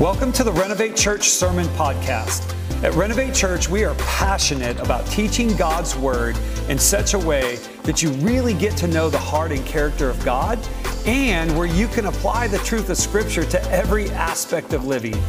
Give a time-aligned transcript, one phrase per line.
[0.00, 2.54] Welcome to the Renovate Church Sermon Podcast.
[2.84, 6.38] At Renovate Church, we are passionate about teaching God's Word
[6.68, 10.24] in such a way that you really get to know the heart and character of
[10.24, 10.56] God
[11.04, 15.20] and where you can apply the truth of Scripture to every aspect of living.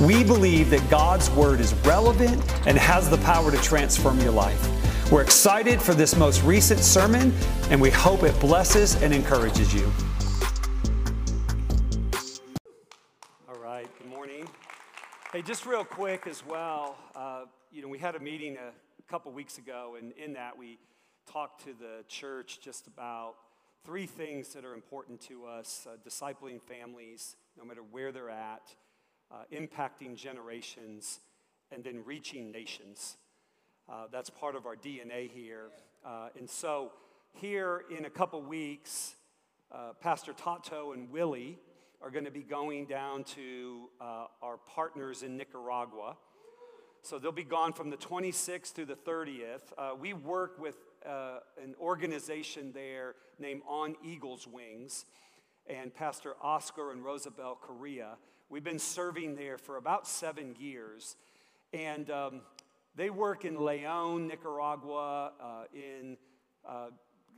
[0.00, 2.34] We believe that God's Word is relevant
[2.66, 5.10] and has the power to transform your life.
[5.10, 7.32] We're excited for this most recent sermon,
[7.70, 9.90] and we hope it blesses and encourages you.
[15.32, 19.32] Hey, just real quick as well, uh, you know, we had a meeting a couple
[19.32, 20.78] weeks ago, and in that we
[21.24, 23.36] talked to the church just about
[23.82, 28.74] three things that are important to us uh, discipling families, no matter where they're at,
[29.30, 31.20] uh, impacting generations,
[31.70, 33.16] and then reaching nations.
[33.90, 35.70] Uh, that's part of our DNA here.
[36.04, 36.92] Uh, and so,
[37.40, 39.14] here in a couple weeks,
[39.74, 41.58] uh, Pastor Tato and Willie
[42.02, 46.16] are going to be going down to uh, our partners in Nicaragua.
[47.02, 49.60] So they'll be gone from the 26th to the 30th.
[49.78, 55.04] Uh, we work with uh, an organization there named On Eagle's Wings
[55.66, 58.16] and Pastor Oscar and Rosabel Correa.
[58.48, 61.16] We've been serving there for about seven years.
[61.72, 62.40] And um,
[62.96, 66.16] they work in Leon, Nicaragua, uh, in
[66.68, 66.88] uh,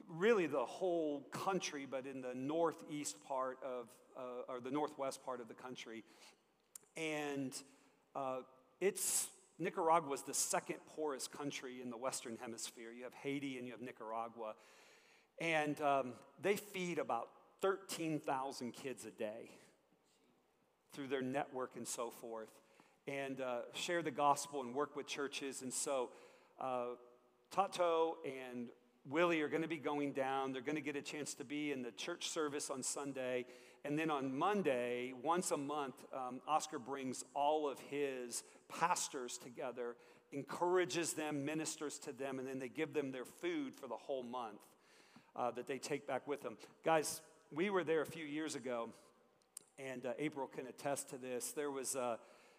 [0.09, 5.41] really the whole country, but in the northeast part of, uh, or the northwest part
[5.41, 6.05] of the country.
[6.97, 7.53] And
[8.15, 8.39] uh,
[8.81, 12.93] it's, Nicaragua is the second poorest country in the Western Hemisphere.
[12.93, 14.55] You have Haiti and you have Nicaragua.
[15.41, 17.29] And um, they feed about
[17.61, 19.51] 13,000 kids a day
[20.93, 22.51] through their network and so forth,
[23.09, 25.63] and uh, share the gospel and work with churches.
[25.63, 26.11] And so,
[26.61, 26.95] uh,
[27.51, 28.69] Tato and
[29.09, 30.53] Willie are going to be going down.
[30.53, 33.47] They're going to get a chance to be in the church service on Sunday.
[33.85, 39.97] And then on Monday, once a month, um, Oscar brings all of his pastors together,
[40.33, 44.23] encourages them, ministers to them, and then they give them their food for the whole
[44.23, 44.61] month
[45.37, 46.57] uh, that they take back with them.
[46.85, 47.21] Guys,
[47.53, 48.89] we were there a few years ago,
[49.79, 51.53] and uh, April can attest to this.
[51.53, 52.19] There was a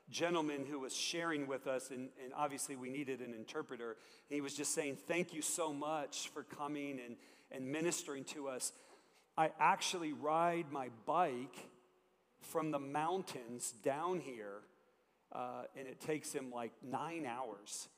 [0.10, 3.98] gentleman who was sharing with us, and, and obviously we needed an interpreter.
[4.30, 7.16] He was just saying, Thank you so much for coming and,
[7.52, 8.74] and ministering to us.
[9.38, 11.70] I actually ride my bike
[12.40, 14.62] from the mountains down here,
[15.34, 17.90] uh, and it takes him like nine hours.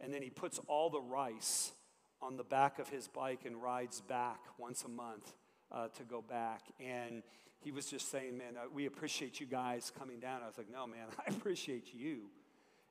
[0.00, 1.72] And then he puts all the rice
[2.20, 5.32] on the back of his bike and rides back once a month
[5.70, 6.62] uh, to go back.
[6.78, 7.22] And
[7.60, 10.42] he was just saying, man, uh, we appreciate you guys coming down.
[10.42, 12.22] I was like, no, man, I appreciate you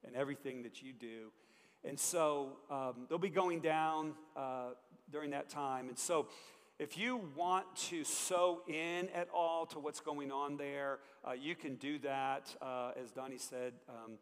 [0.05, 1.31] and everything that you do.
[1.83, 4.69] And so um, they'll be going down uh,
[5.11, 5.89] during that time.
[5.89, 6.27] And so
[6.79, 11.55] if you want to sow in at all to what's going on there, uh, you
[11.55, 12.55] can do that.
[12.61, 14.13] Uh, as Donnie said, um,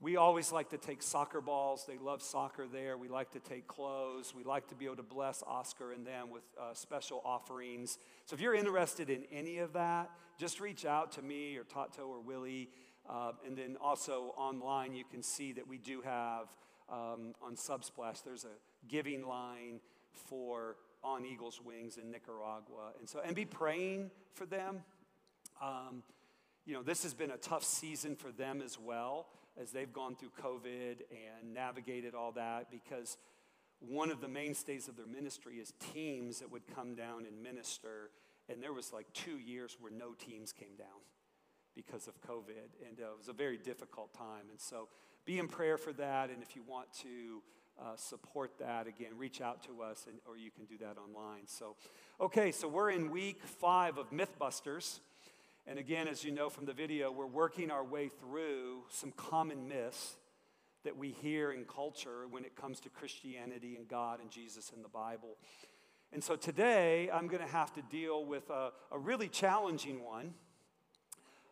[0.00, 1.84] we always like to take soccer balls.
[1.86, 2.98] They love soccer there.
[2.98, 4.34] We like to take clothes.
[4.34, 7.98] We like to be able to bless Oscar and them with uh, special offerings.
[8.26, 12.08] So if you're interested in any of that, just reach out to me or Tato
[12.08, 12.68] or Willie.
[13.08, 16.48] Uh, and then also online, you can see that we do have
[16.92, 19.80] um, on Subsplash, there's a giving line
[20.12, 22.92] for On Eagle's Wings in Nicaragua.
[22.98, 24.82] And so, and be praying for them.
[25.60, 26.02] Um,
[26.64, 29.26] you know, this has been a tough season for them as well
[29.60, 33.18] as they've gone through COVID and navigated all that because
[33.80, 38.10] one of the mainstays of their ministry is teams that would come down and minister.
[38.48, 40.88] And there was like two years where no teams came down
[41.74, 42.86] because of COVID.
[42.88, 44.46] And uh, it was a very difficult time.
[44.50, 44.88] And so
[45.24, 46.30] be in prayer for that.
[46.30, 47.42] And if you want to
[47.82, 51.46] uh, support that, again, reach out to us and, or you can do that online.
[51.46, 51.76] So,
[52.20, 55.00] okay, so we're in week five of Mythbusters.
[55.66, 59.68] And again, as you know from the video, we're working our way through some common
[59.68, 60.16] myths
[60.84, 64.84] that we hear in culture when it comes to Christianity and God and Jesus and
[64.84, 65.36] the Bible.
[66.12, 70.34] And so today, I'm going to have to deal with a, a really challenging one.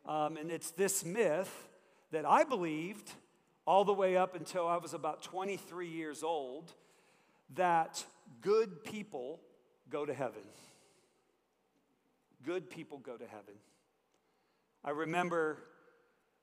[0.07, 1.69] Um, and it's this myth
[2.11, 3.13] that I believed
[3.67, 6.73] all the way up until I was about 23 years old
[7.55, 8.05] that
[8.41, 9.41] good people
[9.91, 10.43] go to heaven.
[12.45, 13.55] Good people go to heaven.
[14.85, 15.59] I remember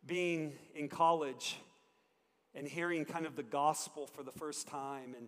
[0.06, 1.58] being in college
[2.54, 5.16] and hearing kind of the gospel for the first time.
[5.18, 5.28] And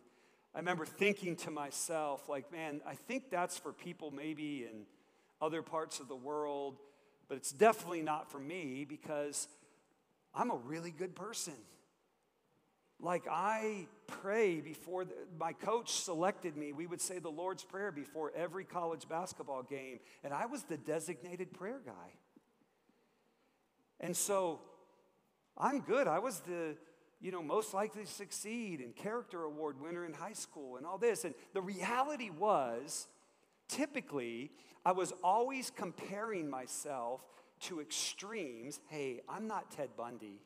[0.54, 4.86] I remember thinking to myself, like, man, I think that's for people maybe in
[5.42, 6.78] other parts of the world,
[7.28, 9.48] but it's definitely not for me because
[10.34, 11.54] I'm a really good person.
[13.02, 16.74] Like, I pray before the, my coach selected me.
[16.74, 20.78] We would say the Lord's Prayer before every college basketball game, and I was the
[20.78, 22.14] designated prayer guy.
[24.02, 24.60] And so
[25.58, 26.08] I'm good.
[26.08, 26.76] I was the,
[27.22, 30.98] you know, most likely to succeed and character award winner in high school and all
[30.98, 31.26] this.
[31.26, 33.08] And the reality was,
[33.68, 34.52] typically,
[34.86, 37.22] I was always comparing myself
[37.62, 38.80] to extremes.
[38.88, 40.40] Hey, I'm not Ted Bundy,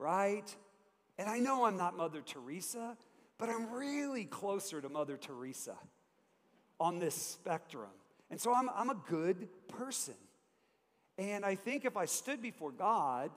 [0.00, 0.56] right?
[1.18, 2.96] And I know I'm not Mother Teresa,
[3.38, 5.76] but I'm really closer to Mother Teresa
[6.80, 7.90] on this spectrum.
[8.30, 10.14] And so I'm, I'm a good person.
[11.18, 13.30] And I think if I stood before God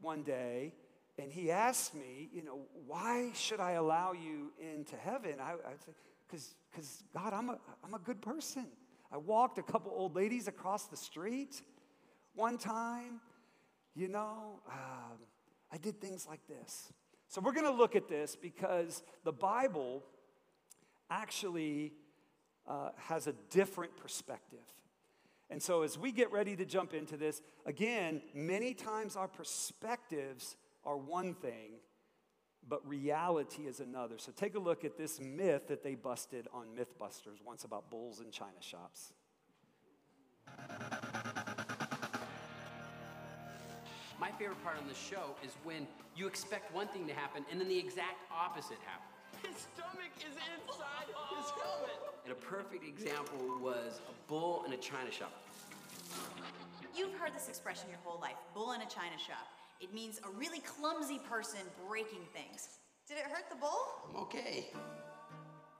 [0.00, 0.74] one day
[1.18, 5.36] and He asked me, you know, why should I allow you into heaven?
[5.40, 5.92] I, I'd say,
[6.70, 8.66] because God, I'm a, I'm a good person.
[9.10, 11.62] I walked a couple old ladies across the street
[12.34, 13.20] one time.
[13.94, 15.18] You know, um,
[15.74, 16.92] I did things like this.
[17.26, 20.04] So we're going to look at this because the Bible
[21.10, 21.92] actually
[22.68, 24.60] uh, has a different perspective.
[25.50, 30.56] And so, as we get ready to jump into this, again, many times our perspectives
[30.84, 31.72] are one thing,
[32.66, 34.16] but reality is another.
[34.16, 38.20] So, take a look at this myth that they busted on Mythbusters once about bulls
[38.20, 39.12] in china shops.
[44.20, 47.60] My favorite part on the show is when you expect one thing to happen and
[47.60, 49.10] then the exact opposite happens.
[49.42, 51.98] His stomach is inside his helmet.
[52.24, 55.32] And a perfect example was a bull in a china shop.
[56.96, 59.48] You've heard this expression your whole life bull in a china shop.
[59.80, 62.68] It means a really clumsy person breaking things.
[63.08, 63.88] Did it hurt the bull?
[64.08, 64.70] I'm okay.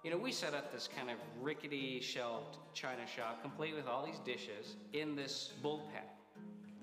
[0.02, 4.04] You know, we set up this kind of rickety shelved china shop, complete with all
[4.04, 6.02] these dishes, in this bull pen.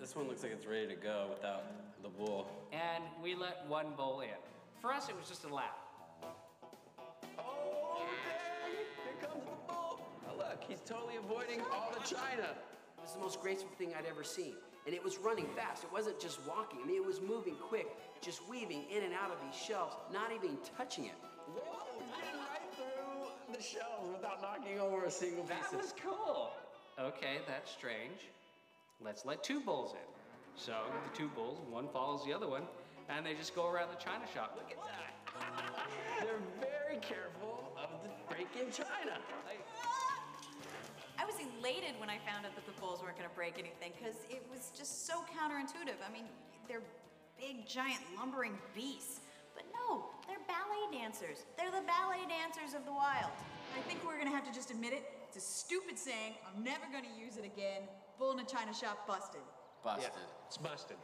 [0.01, 1.63] This one looks like it's ready to go without
[2.01, 2.48] the bull.
[2.74, 4.30] And we let one bull in.
[4.81, 5.77] For us, it was just a lap.
[7.38, 8.74] Oh, dang!
[9.06, 10.01] Here comes the bull.
[10.27, 12.50] Oh, look, he's totally avoiding all the china.
[12.98, 14.56] It was the most graceful thing I'd ever seen.
[14.88, 15.83] And it was running fast.
[15.83, 16.80] It wasn't just walking.
[16.83, 17.86] I mean, it was moving quick,
[18.21, 21.19] just weaving in and out of these shelves, not even touching it.
[21.54, 25.94] Whoa, getting right through the shelves without knocking over a single piece That of was
[26.04, 26.54] cool.
[27.00, 28.25] Okay, that's strange.
[29.03, 30.07] Let's let two bulls in.
[30.56, 30.74] So
[31.09, 32.63] the two bulls, one follows the other one,
[33.09, 34.53] and they just go around the china shop.
[34.56, 35.09] Look at that.
[36.21, 39.18] They're very careful of the break-in china.
[41.18, 43.94] I was elated when I found out that the bulls weren't going to break anything
[43.98, 45.97] because it was just so counterintuitive.
[46.01, 46.25] I mean,
[46.68, 46.86] they're
[47.38, 49.21] big, giant, lumbering beasts.
[49.56, 51.45] But no, they're ballet dancers.
[51.57, 53.33] They're the ballet dancers of the wild.
[53.77, 55.04] I think we're gonna have to just admit it.
[55.27, 56.36] It's a stupid saying.
[56.45, 57.88] I'm never gonna use it again.
[58.21, 59.41] Bull in a china shop busted.
[59.83, 60.12] Busted.
[60.45, 60.97] It's busted.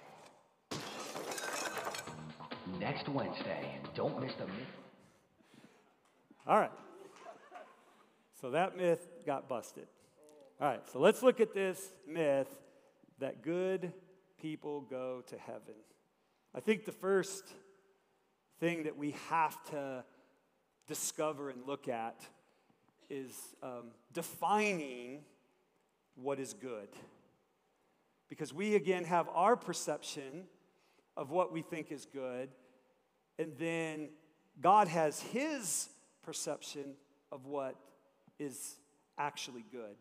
[2.79, 4.53] Next Wednesday, don't miss the myth.
[6.45, 6.69] All right.
[8.39, 9.87] So that myth got busted.
[10.61, 12.49] All right, so let's look at this myth
[13.17, 13.93] that good
[14.39, 15.73] people go to heaven.
[16.53, 17.51] I think the first
[18.59, 20.03] thing that we have to
[20.87, 22.21] discover and look at
[23.09, 23.33] is
[23.63, 25.21] um, defining
[26.21, 26.89] what is good.
[28.29, 30.45] Because we, again, have our perception
[31.15, 32.49] of what we think is good,
[33.39, 34.09] and then
[34.61, 35.89] God has his
[36.23, 36.95] perception
[37.31, 37.75] of what
[38.39, 38.75] is
[39.17, 39.95] actually good.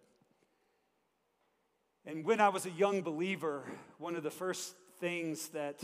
[2.05, 3.65] And when I was a young believer,
[3.99, 5.83] one of the first things that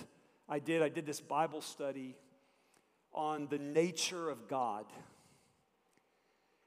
[0.48, 2.16] I did, I did this Bible study
[3.12, 4.86] on the nature of God.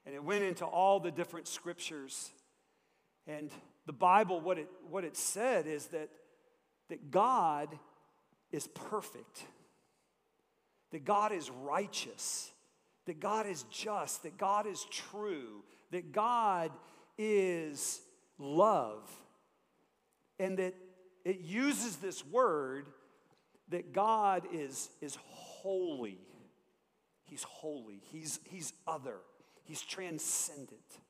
[0.04, 2.30] And it went into all the different scriptures.
[3.26, 3.50] And
[3.86, 6.10] the Bible, what it, what it said is that,
[6.88, 7.68] that God
[8.52, 9.44] is perfect,
[10.92, 12.50] that God is righteous,
[13.06, 16.70] that God is just, that God is true, that God
[17.18, 18.00] is
[18.38, 19.10] love.
[20.38, 20.74] And that
[21.24, 22.86] it uses this word
[23.70, 26.18] that God is, is holy.
[27.24, 28.00] He's holy.
[28.12, 29.16] He's, he's other.
[29.64, 31.00] He's transcendent.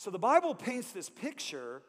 [0.00, 1.82] So the Bible paints this picture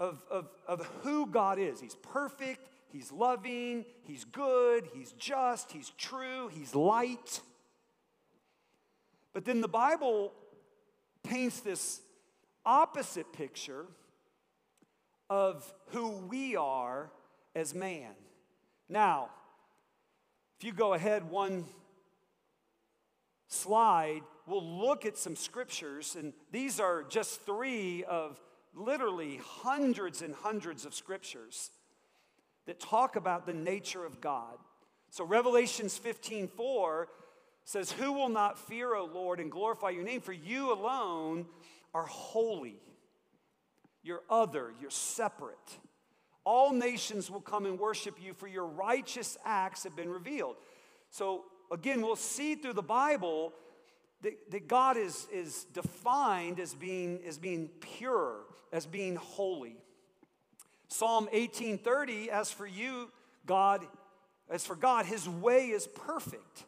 [0.00, 1.80] of, of, of who God is.
[1.80, 7.42] He's perfect, He's loving, He's good, He's just, He's true, He's light.
[9.32, 10.32] But then the Bible
[11.22, 12.00] paints this
[12.66, 13.86] opposite picture
[15.28, 17.12] of who we are
[17.54, 18.14] as man.
[18.88, 19.30] Now,
[20.58, 21.66] if you go ahead one
[23.46, 28.40] slide, we'll look at some scriptures, and these are just three of
[28.74, 31.70] literally hundreds and hundreds of scriptures
[32.66, 34.58] that talk about the nature of God.
[35.10, 37.08] So Revelations 15 4
[37.64, 40.20] says, Who will not fear, O Lord, and glorify your name?
[40.20, 41.46] For you alone
[41.94, 42.76] are holy.
[44.02, 45.78] You're other, you're separate.
[46.44, 50.56] All nations will come and worship you, for your righteous acts have been revealed.
[51.10, 53.52] So, again, we'll see through the Bible
[54.22, 58.36] that, that God is, is defined as being, as being pure,
[58.72, 59.76] as being holy.
[60.88, 63.10] Psalm 18:30, as for you,
[63.46, 63.86] God,
[64.48, 66.64] as for God, his way is perfect.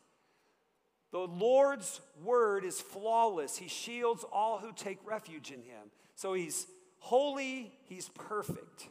[1.10, 3.56] The Lord's word is flawless.
[3.56, 5.90] He shields all who take refuge in him.
[6.14, 6.66] So he's
[7.00, 8.88] holy, he's perfect.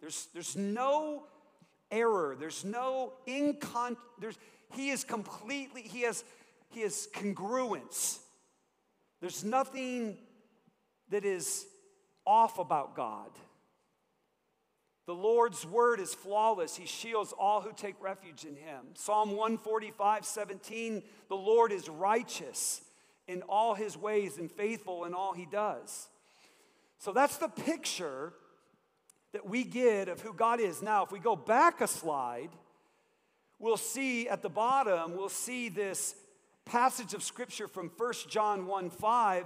[0.00, 1.24] There's, there's no
[1.90, 4.38] error, there's no incon there's
[4.74, 6.24] he is completely, he has
[6.74, 8.18] has congruence.
[9.20, 10.18] There's nothing
[11.10, 11.66] that is
[12.26, 13.30] off about God.
[15.06, 16.76] The Lord's word is flawless.
[16.76, 18.88] He shields all who take refuge in him.
[18.92, 22.82] Psalm 145, 17, the Lord is righteous
[23.26, 26.08] in all his ways and faithful in all he does.
[26.98, 28.34] So that's the picture
[29.32, 30.82] that we get of who God is.
[30.82, 32.50] Now, if we go back a slide,
[33.58, 36.14] we'll see at the bottom, we'll see this
[36.68, 39.44] passage of scripture from 1 John 1 5,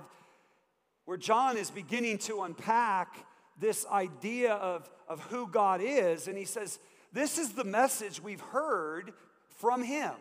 [1.04, 3.24] where John is beginning to unpack
[3.58, 6.26] this idea of, of who God is.
[6.26, 6.80] And he says,
[7.12, 9.12] This is the message we've heard
[9.56, 10.12] from him,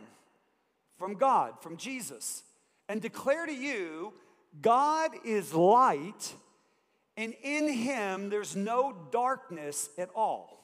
[0.98, 2.44] from God, from Jesus,
[2.88, 4.14] and declare to you
[4.62, 6.36] God is light,
[7.18, 10.60] and in him there's no darkness at all.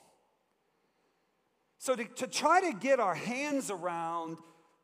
[1.80, 4.38] So, to, to try to get our hands around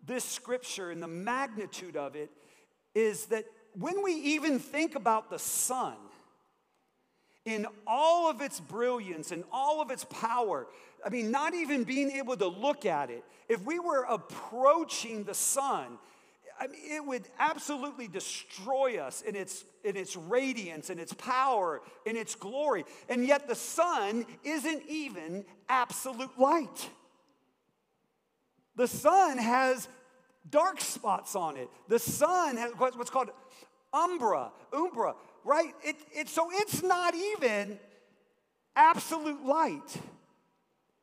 [0.06, 2.30] this scripture and the magnitude of it
[2.94, 3.46] is that
[3.78, 5.96] when we even think about the sun,
[7.46, 10.68] in all of its brilliance and all of its power.
[11.06, 13.24] I mean, not even being able to look at it.
[13.50, 15.98] If we were approaching the sun,
[16.60, 21.82] I mean, it would absolutely destroy us in its, in its radiance, in its power,
[22.06, 22.86] in its glory.
[23.10, 26.90] And yet the sun isn't even absolute light.
[28.76, 29.88] The sun has
[30.50, 31.70] dark spots on it.
[31.88, 33.30] The sun has what's called
[33.94, 35.74] umbra, umbra, right?
[35.84, 37.80] It, it, so it's not even
[38.76, 39.98] absolute light.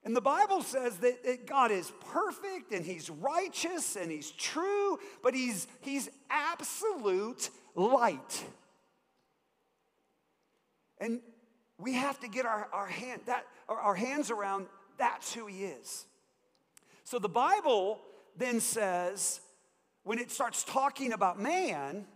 [0.03, 5.35] And the Bible says that, God is perfect and He's righteous and He's true, but
[5.35, 8.45] He's, he's absolute light.
[10.99, 11.21] And
[11.79, 14.67] we have to get our, our, hand, that, our hands around
[14.99, 16.07] that's who He is.
[17.11, 17.99] So the Bible
[18.37, 19.41] then says,
[20.05, 22.07] when it starts talking about man,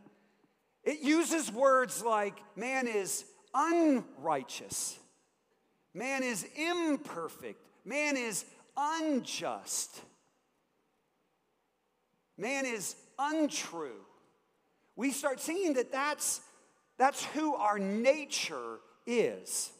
[0.84, 4.96] it uses words like man is unrighteous,
[5.94, 8.44] man is imperfect, man is
[8.76, 10.00] unjust,
[12.38, 14.00] man is untrue.
[14.94, 16.40] We start seeing that that's,
[16.98, 19.72] that's who our nature is.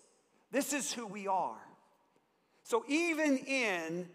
[0.50, 1.62] This is who we are.
[2.64, 4.08] So even in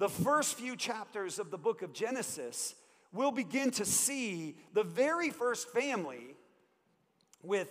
[0.00, 2.74] the first few chapters of the book of Genesis,
[3.12, 6.34] we'll begin to see the very first family
[7.42, 7.68] with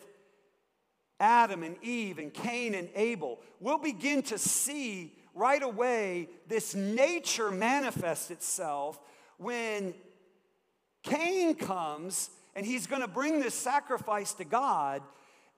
[1.19, 3.39] Adam and Eve and Cain and Abel.
[3.59, 8.99] We'll begin to see right away this nature manifest itself
[9.37, 9.95] when
[11.01, 15.01] Cain comes and he's going to bring this sacrifice to God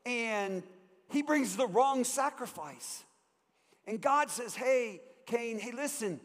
[0.06, 0.64] and
[1.10, 3.04] he brings the wrong sacrifice.
[3.86, 6.22] And God says, Hey, Cain, hey, listen,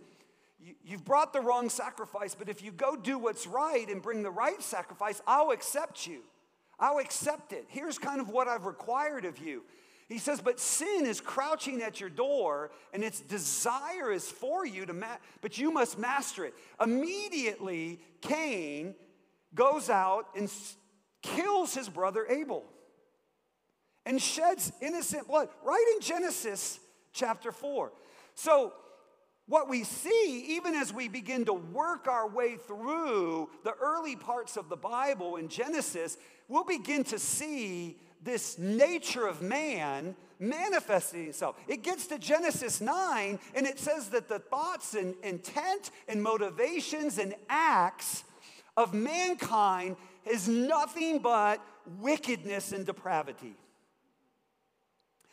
[0.58, 4.30] You've brought the wrong sacrifice, but if you go do what's right and bring the
[4.30, 6.22] right sacrifice, I'll accept you.
[6.78, 7.66] I'll accept it.
[7.68, 9.64] Here's kind of what I've required of you.
[10.08, 14.86] He says, but sin is crouching at your door, and its desire is for you
[14.86, 16.54] to, ma- but you must master it.
[16.80, 18.94] Immediately, Cain
[19.54, 20.76] goes out and s-
[21.22, 22.64] kills his brother Abel
[24.04, 26.78] and sheds innocent blood right in Genesis
[27.12, 27.92] chapter 4.
[28.36, 28.72] So,
[29.48, 34.56] what we see, even as we begin to work our way through the early parts
[34.56, 41.56] of the Bible in Genesis, we'll begin to see this nature of man manifesting itself.
[41.68, 47.18] It gets to Genesis 9, and it says that the thoughts and intent and motivations
[47.18, 48.24] and acts
[48.76, 49.96] of mankind
[50.28, 51.60] is nothing but
[52.00, 53.54] wickedness and depravity.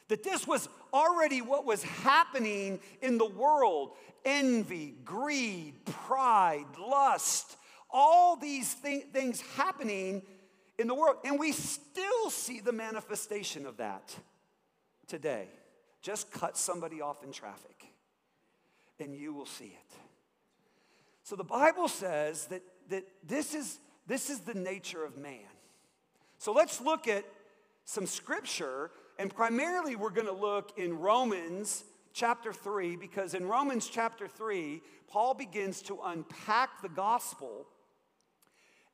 [0.07, 3.91] That this was already what was happening in the world
[4.25, 7.57] envy, greed, pride, lust,
[7.89, 10.21] all these th- things happening
[10.77, 11.17] in the world.
[11.25, 14.15] And we still see the manifestation of that
[15.07, 15.47] today.
[16.01, 17.85] Just cut somebody off in traffic,
[18.99, 19.97] and you will see it.
[21.23, 25.39] So the Bible says that, that this, is, this is the nature of man.
[26.37, 27.23] So let's look at
[27.85, 33.87] some scripture, and primarily we're going to look in Romans chapter 3 because in Romans
[33.87, 37.65] chapter 3, Paul begins to unpack the gospel.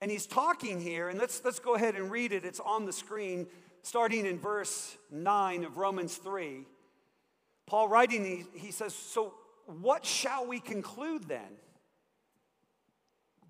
[0.02, 2.46] And he's talking here, and let's, let's go ahead and read it.
[2.46, 3.48] It's on the screen,
[3.82, 6.66] starting in verse 9 of Romans 3.
[7.66, 9.34] Paul writing, he, he says, So
[9.66, 11.58] what shall we conclude then?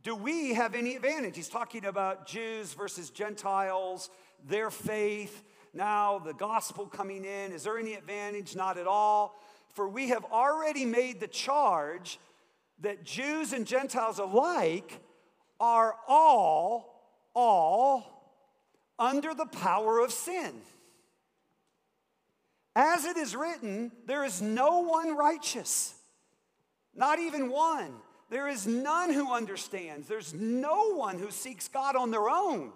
[0.02, 1.36] Do we have any advantage?
[1.36, 4.10] He's talking about Jews versus Gentiles,
[4.48, 7.52] their faith, now the gospel coming in.
[7.52, 8.56] Is there any advantage?
[8.56, 9.40] Not at all.
[9.74, 12.20] For we have already made the charge
[12.82, 15.00] that Jews and Gentiles alike
[15.60, 17.04] are all,
[17.36, 18.34] all
[18.98, 20.54] under the power of sin.
[22.76, 25.94] As it is written, there is no one righteous,
[26.96, 27.94] not even one.
[28.30, 30.08] There is none who understands.
[30.08, 32.72] There's no one who seeks God on their own.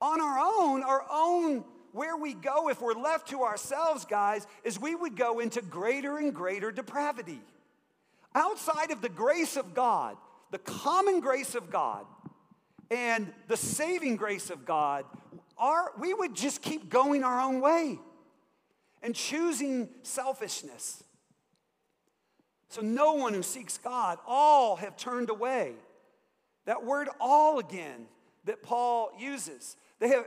[0.00, 4.78] On our own, our own, where we go if we're left to ourselves, guys, is
[4.78, 7.40] we would go into greater and greater depravity.
[8.34, 10.16] Outside of the grace of God,
[10.50, 12.04] the common grace of God,
[12.90, 15.04] and the saving grace of God,
[15.58, 17.98] our, we would just keep going our own way
[19.02, 21.02] and choosing selfishness.
[22.70, 25.74] So, no one who seeks God, all have turned away.
[26.66, 28.06] That word all again
[28.44, 30.26] that Paul uses, they have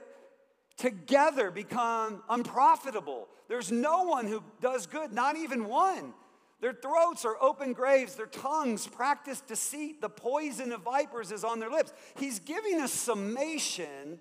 [0.77, 3.27] together become unprofitable.
[3.47, 6.13] There's no one who does good, not even one.
[6.59, 11.59] Their throats are open graves, their tongues practice deceit, the poison of vipers is on
[11.59, 11.91] their lips.
[12.17, 14.19] He's giving a summation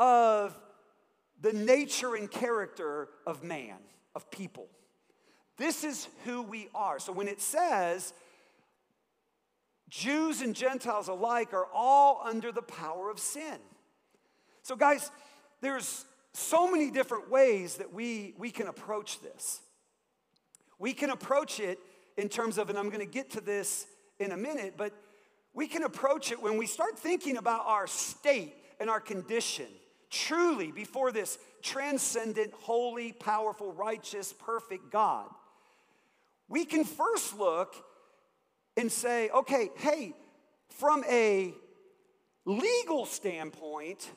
[0.00, 0.58] of
[1.40, 3.78] the nature and character of man,
[4.16, 4.66] of people.
[5.58, 6.98] This is who we are.
[6.98, 8.12] So when it says
[9.88, 13.58] Jews and Gentiles alike are all under the power of sin.
[14.66, 15.12] So, guys,
[15.60, 19.60] there's so many different ways that we, we can approach this.
[20.80, 21.78] We can approach it
[22.16, 23.86] in terms of, and I'm to get to this
[24.18, 24.92] in a minute, but
[25.54, 29.66] we can approach it when we start thinking about our state and our condition
[30.10, 35.28] truly before this transcendent, holy, powerful, righteous, perfect God
[36.48, 37.74] we can first look
[38.76, 40.14] and say, okay, hey,
[40.68, 41.54] from a
[42.44, 44.10] legal standpoint,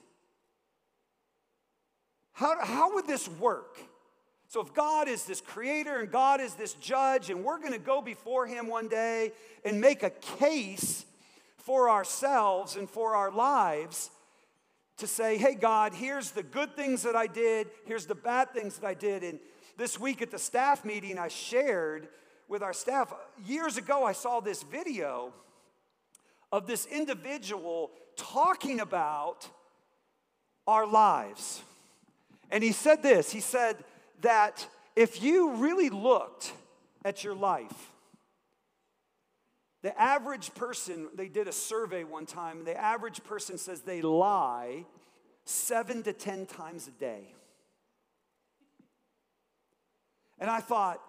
[2.39, 3.77] how, how would this work?
[4.47, 7.79] So, if God is this creator and God is this judge, and we're going to
[7.79, 9.33] go before Him one day
[9.65, 11.05] and make a case
[11.57, 14.09] for ourselves and for our lives
[14.99, 18.77] to say, hey, God, here's the good things that I did, here's the bad things
[18.77, 19.21] that I did.
[19.21, 19.39] And
[19.75, 22.07] this week at the staff meeting, I shared
[22.47, 23.13] with our staff.
[23.45, 25.33] Years ago, I saw this video
[26.53, 29.45] of this individual talking about
[30.65, 31.63] our lives.
[32.49, 33.77] And he said this he said
[34.21, 36.53] that if you really looked
[37.05, 37.91] at your life,
[39.81, 44.01] the average person, they did a survey one time, and the average person says they
[44.01, 44.85] lie
[45.45, 47.33] seven to 10 times a day.
[50.37, 51.01] And I thought,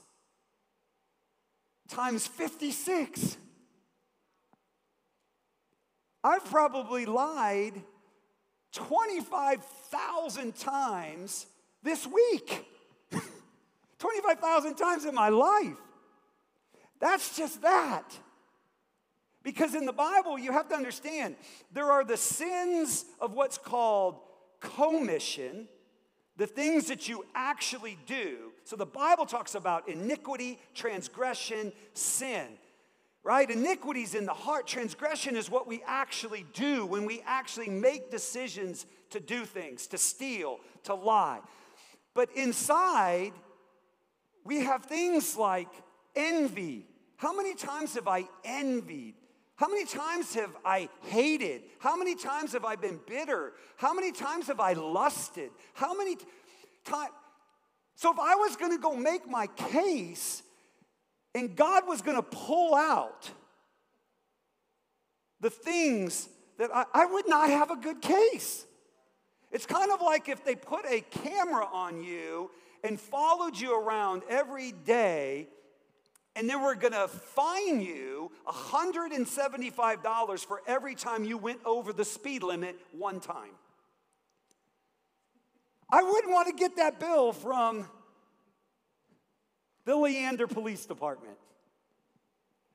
[1.89, 3.37] times 56.
[6.23, 7.81] I've probably lied
[8.73, 11.47] 25,000 times
[11.81, 12.65] this week.
[13.99, 15.77] 25,000 times in my life.
[16.99, 18.05] That's just that.
[19.49, 21.35] Because in the Bible, you have to understand
[21.73, 24.19] there are the sins of what's called
[24.59, 25.67] commission,
[26.37, 28.51] the things that you actually do.
[28.63, 32.45] So the Bible talks about iniquity, transgression, sin
[33.21, 33.51] right?
[33.51, 34.65] Iniquity's in the heart.
[34.65, 39.97] Transgression is what we actually do when we actually make decisions to do things, to
[39.97, 41.41] steal, to lie.
[42.13, 43.33] But inside,
[44.45, 45.67] we have things like
[46.15, 46.87] envy.
[47.17, 49.15] How many times have I envied?
[49.59, 51.63] How many times have I hated?
[51.79, 53.51] How many times have I been bitter?
[53.75, 55.49] How many times have I lusted?
[55.73, 56.15] How many
[56.85, 57.11] times?
[57.95, 60.43] So, if I was gonna go make my case
[61.35, 63.29] and God was gonna pull out
[65.41, 68.65] the things that I, I would not have a good case.
[69.51, 72.49] It's kind of like if they put a camera on you
[72.81, 75.49] and followed you around every day,
[76.39, 82.43] and then we're gonna fine you $175 for every time you went over the speed
[82.43, 83.51] limit one time.
[85.91, 87.89] I wouldn't want to get that bill from
[89.83, 91.35] the Leander Police Department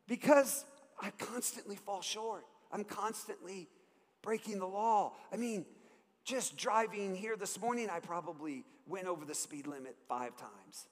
[0.07, 0.67] because
[1.01, 2.45] I constantly fall short.
[2.71, 3.71] I'm constantly
[4.21, 5.15] breaking the law.
[5.33, 5.65] I mean,
[6.27, 10.87] just driving here this morning, I probably went over the speed limit five times.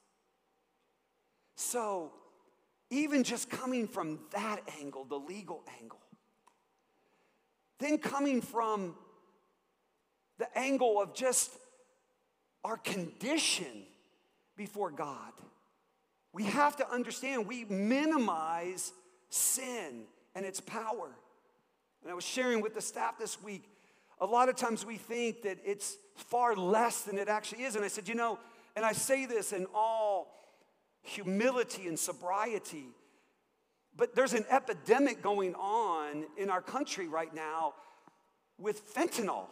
[1.55, 2.13] So,
[2.93, 5.99] even just coming from that angle, the legal angle,
[7.79, 8.95] then coming from
[10.39, 11.51] the angle of just
[12.63, 13.85] our condition
[14.57, 15.33] before God,
[16.35, 18.93] we have to understand we minimize
[19.31, 21.17] sin and its power.
[22.03, 23.71] And I was sharing with the staff this week,
[24.21, 27.75] a lot of times we think that it's far less than it actually is.
[27.75, 28.39] And I said, you know,
[28.77, 30.42] and I say this in all
[31.03, 32.87] humility and sobriety,
[33.97, 37.75] but there's an epidemic going on in our country right now
[38.59, 39.47] with fentanyl.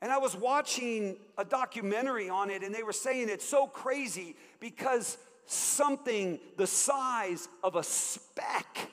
[0.00, 4.34] And I was watching a documentary on it, and they were saying it's so crazy
[4.58, 8.90] because something the size of a speck,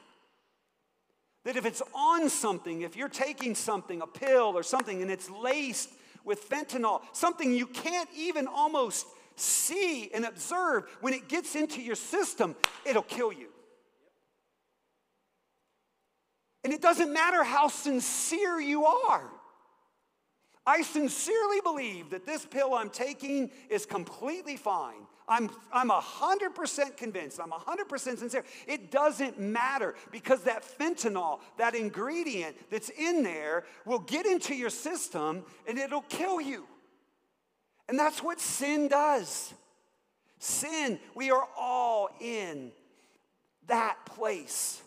[1.46, 5.30] that if it's on something, if you're taking something, a pill or something, and it's
[5.30, 5.90] laced
[6.26, 9.08] with fentanyl, something you can't even almost
[9.40, 13.48] see and observe, when it gets into your system, it'll kill you.
[16.64, 19.30] And it doesn't matter how sincere you are.
[20.66, 25.08] I sincerely believe that this pill I'm taking is completely fine.
[25.28, 28.44] I'm, I'm 100% convinced, I'm 100% sincere.
[28.68, 34.72] It doesn't matter because that fentanyl, that ingredient that's in there, will get into your
[34.72, 36.66] system and it'll kill you.
[37.90, 39.54] And that's what sin does.
[40.38, 42.72] Sin, we are all in
[43.68, 44.82] that place.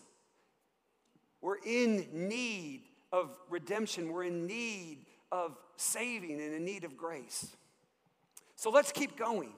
[1.41, 7.53] We're in need of redemption, we're in need of saving and in need of grace.
[8.55, 9.51] So let's keep going.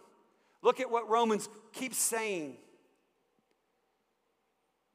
[0.64, 2.58] Look at what Romans keeps saying.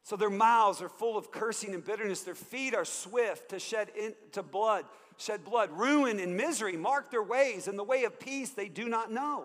[0.02, 2.22] So their mouths are full of cursing and bitterness.
[2.22, 4.84] Their feet are swift to shed into blood,
[5.20, 5.70] shed blood.
[5.70, 9.44] Ruin and misery mark their ways, and the way of peace they do not know.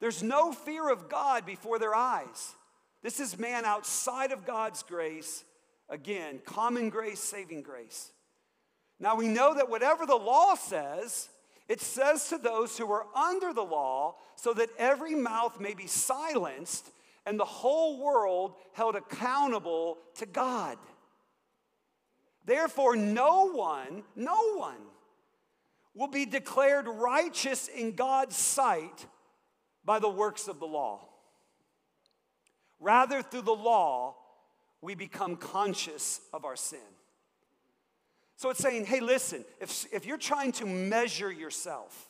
[0.00, 2.54] There's no fear of God before their eyes.
[3.02, 5.44] This is man outside of God's grace.
[5.88, 8.12] Again, common grace, saving grace.
[9.00, 11.28] Now we know that whatever the law says,
[11.68, 15.86] it says to those who are under the law, so that every mouth may be
[15.86, 16.90] silenced
[17.28, 20.78] and the whole world held accountable to God.
[22.48, 24.80] Therefore, no one, no one
[25.94, 29.04] will be declared righteous in God's sight
[29.84, 31.06] by the works of the law.
[32.80, 34.16] Rather, through the law,
[34.80, 36.78] we become conscious of our sin.
[38.36, 42.08] So it's saying, hey, listen, if, if you're trying to measure yourself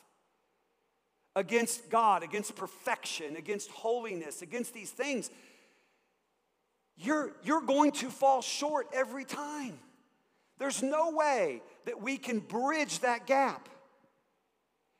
[1.35, 5.29] against God, against perfection, against holiness, against these things,
[6.95, 9.77] you're, you're going to fall short every time.
[10.59, 13.69] There's no way that we can bridge that gap.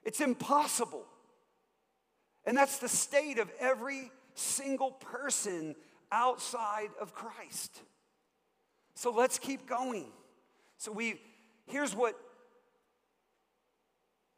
[0.03, 1.05] It's impossible.
[2.45, 5.75] And that's the state of every single person
[6.11, 7.81] outside of Christ.
[8.95, 10.07] So let's keep going.
[10.77, 11.19] So we
[11.67, 12.15] here's what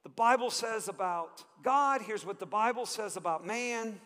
[0.04, 4.00] the Bible says about God, here's what the Bible says about man.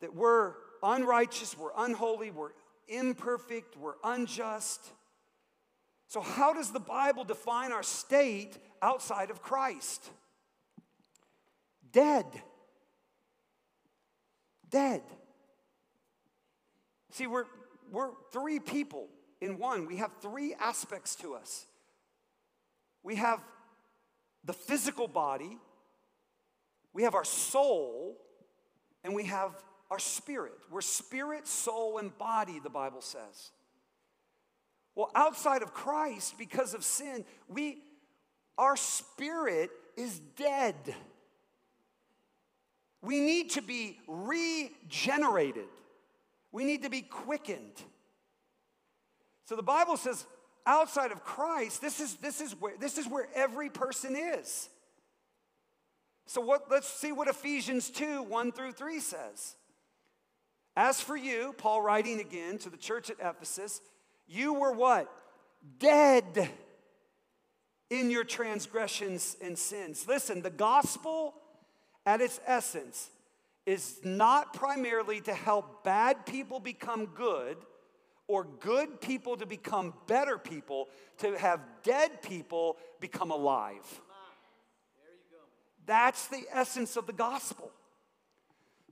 [0.00, 2.52] That we're unrighteous, we're unholy, we're
[2.90, 4.80] imperfect, we're unjust.
[6.08, 10.10] So, how does the Bible define our state outside of Christ?
[11.92, 12.26] Dead.
[14.68, 15.02] Dead.
[17.12, 17.46] See, we're,
[17.90, 19.08] we're three people
[19.40, 19.86] in one.
[19.86, 21.66] We have three aspects to us
[23.02, 23.40] we have
[24.44, 25.58] the physical body,
[26.92, 28.16] we have our soul,
[29.04, 29.54] and we have
[29.90, 30.52] our spirit.
[30.70, 33.50] We're spirit, soul, and body, the Bible says.
[34.94, 37.78] Well, outside of Christ, because of sin, we
[38.58, 40.76] our spirit is dead.
[43.02, 45.68] We need to be regenerated.
[46.52, 47.82] We need to be quickened.
[49.46, 50.26] So the Bible says
[50.66, 54.68] outside of Christ, this is, this is, where, this is where every person is.
[56.26, 59.56] So what, let's see what Ephesians 2 1 through 3 says.
[60.80, 63.82] As for you, Paul writing again to the church at Ephesus,
[64.26, 65.12] you were what?
[65.78, 66.48] Dead
[67.90, 70.06] in your transgressions and sins.
[70.08, 71.34] Listen, the gospel
[72.06, 73.10] at its essence
[73.66, 77.58] is not primarily to help bad people become good
[78.26, 80.88] or good people to become better people,
[81.18, 84.00] to have dead people become alive.
[85.84, 87.70] That's the essence of the gospel.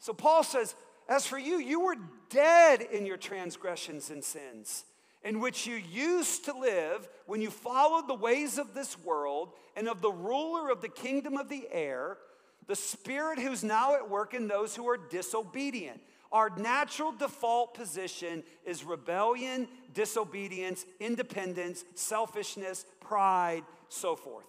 [0.00, 0.74] So Paul says,
[1.08, 1.96] As for you, you were
[2.28, 4.84] dead in your transgressions and sins,
[5.22, 9.88] in which you used to live when you followed the ways of this world and
[9.88, 12.18] of the ruler of the kingdom of the air,
[12.66, 16.00] the spirit who's now at work in those who are disobedient.
[16.30, 24.44] Our natural default position is rebellion, disobedience, independence, selfishness, pride, so forth.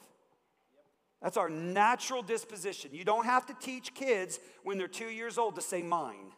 [1.22, 2.92] That's our natural disposition.
[2.94, 6.34] You don't have to teach kids when they're two years old to say mine.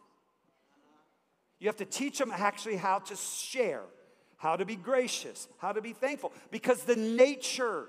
[1.62, 3.84] You have to teach them actually how to share,
[4.36, 7.84] how to be gracious, how to be thankful, because the nature.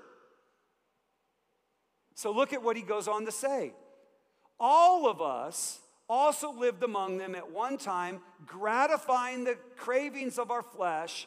[2.14, 3.72] So look at what he goes on to say.
[4.60, 10.62] All of us also lived among them at one time, gratifying the cravings of our
[10.62, 11.26] flesh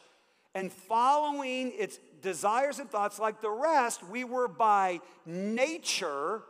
[0.54, 6.40] and following its desires and thoughts like the rest, we were by nature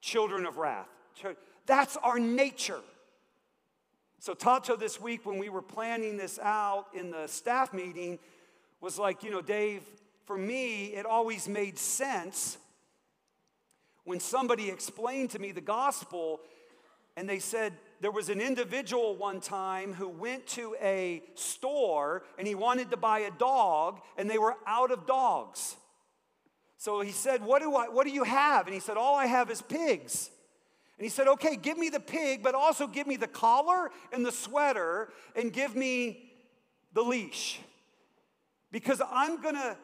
[0.00, 0.88] children of wrath.
[1.66, 2.80] That's our nature.
[4.22, 8.18] So, Tato this week, when we were planning this out in the staff meeting,
[8.82, 9.80] was like, you know, Dave,
[10.26, 12.58] for me, it always made sense
[14.04, 16.40] when somebody explained to me the gospel
[17.16, 22.46] and they said, there was an individual one time who went to a store and
[22.46, 25.76] he wanted to buy a dog and they were out of dogs.
[26.76, 28.66] So he said, What do, I, what do you have?
[28.66, 30.30] And he said, All I have is pigs.
[31.00, 34.24] And he said, Okay, give me the pig, but also give me the collar and
[34.24, 36.30] the sweater and give me
[36.92, 37.58] the leash.
[38.70, 39.78] Because I'm gonna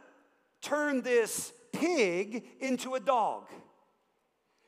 [0.61, 3.45] turn this pig into a dog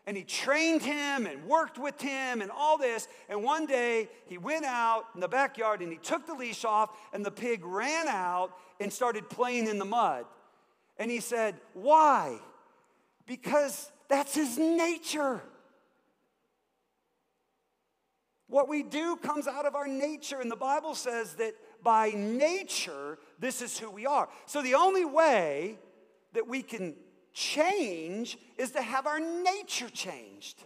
[0.07, 3.09] and he trained him and worked with him and all this.
[3.29, 6.97] And one day he went out in the backyard and he took the leash off,
[7.13, 10.25] and the pig ran out and started playing in the mud.
[10.97, 12.39] And he said, Why?
[13.27, 15.43] Because that's his nature.
[18.49, 23.19] What we do comes out of our nature, and the Bible says that by nature,
[23.39, 24.29] this is who we are.
[24.47, 25.79] So the only way
[26.33, 26.95] that we can
[27.33, 30.63] change is to have our nature changed.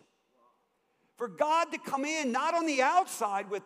[1.16, 3.62] For God to come in, not on the outside with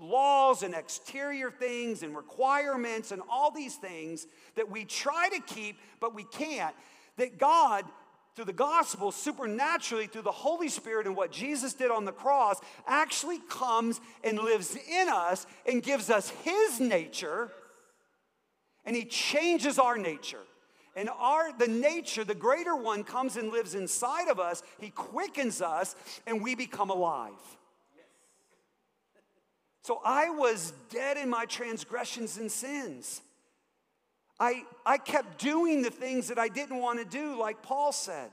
[0.00, 4.26] laws and exterior things and requirements and all these things
[4.56, 6.74] that we try to keep, but we can't,
[7.16, 7.84] that God
[8.38, 12.60] through the gospel, supernaturally through the Holy Spirit and what Jesus did on the cross,
[12.86, 17.50] actually comes and lives in us and gives us His nature,
[18.84, 20.42] and He changes our nature.
[20.94, 24.62] And our the nature, the greater one comes and lives inside of us.
[24.78, 27.32] He quickens us and we become alive.
[29.82, 33.20] So I was dead in my transgressions and sins.
[34.40, 38.30] I, I kept doing the things that I didn't want to do, like Paul said.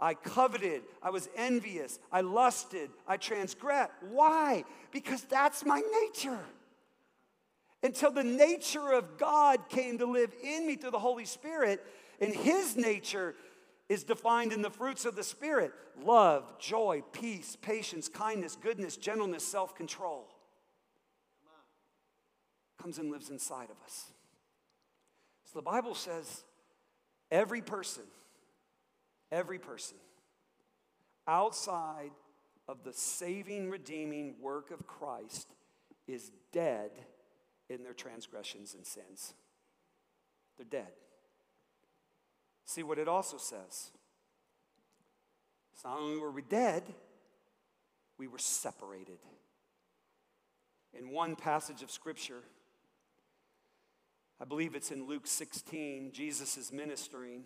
[0.00, 3.92] I coveted, I was envious, I lusted, I transgressed.
[4.10, 4.64] Why?
[4.90, 6.40] Because that's my nature
[7.82, 11.84] until the nature of God came to live in me through the Holy Spirit,
[12.20, 13.34] and His nature
[13.88, 15.72] is defined in the fruits of the Spirit
[16.04, 20.28] love, joy, peace, patience, kindness, goodness, gentleness, self control.
[22.80, 24.06] Comes and lives inside of us.
[25.52, 26.44] So the Bible says
[27.30, 28.04] every person,
[29.30, 29.98] every person
[31.26, 32.10] outside
[32.68, 35.48] of the saving, redeeming work of Christ
[36.08, 36.90] is dead
[37.68, 39.34] in their transgressions and sins.
[40.56, 40.92] They're dead.
[42.64, 43.90] See what it also says.
[45.74, 46.82] It's not only were we dead,
[48.18, 49.18] we were separated.
[50.98, 52.42] In one passage of Scripture,
[54.42, 57.44] I believe it's in Luke 16, Jesus is ministering.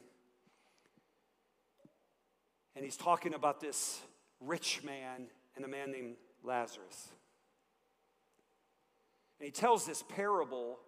[2.75, 4.01] And he's talking about this
[4.41, 7.09] rich man and a man named Lazarus.
[9.39, 10.79] And he tells this parable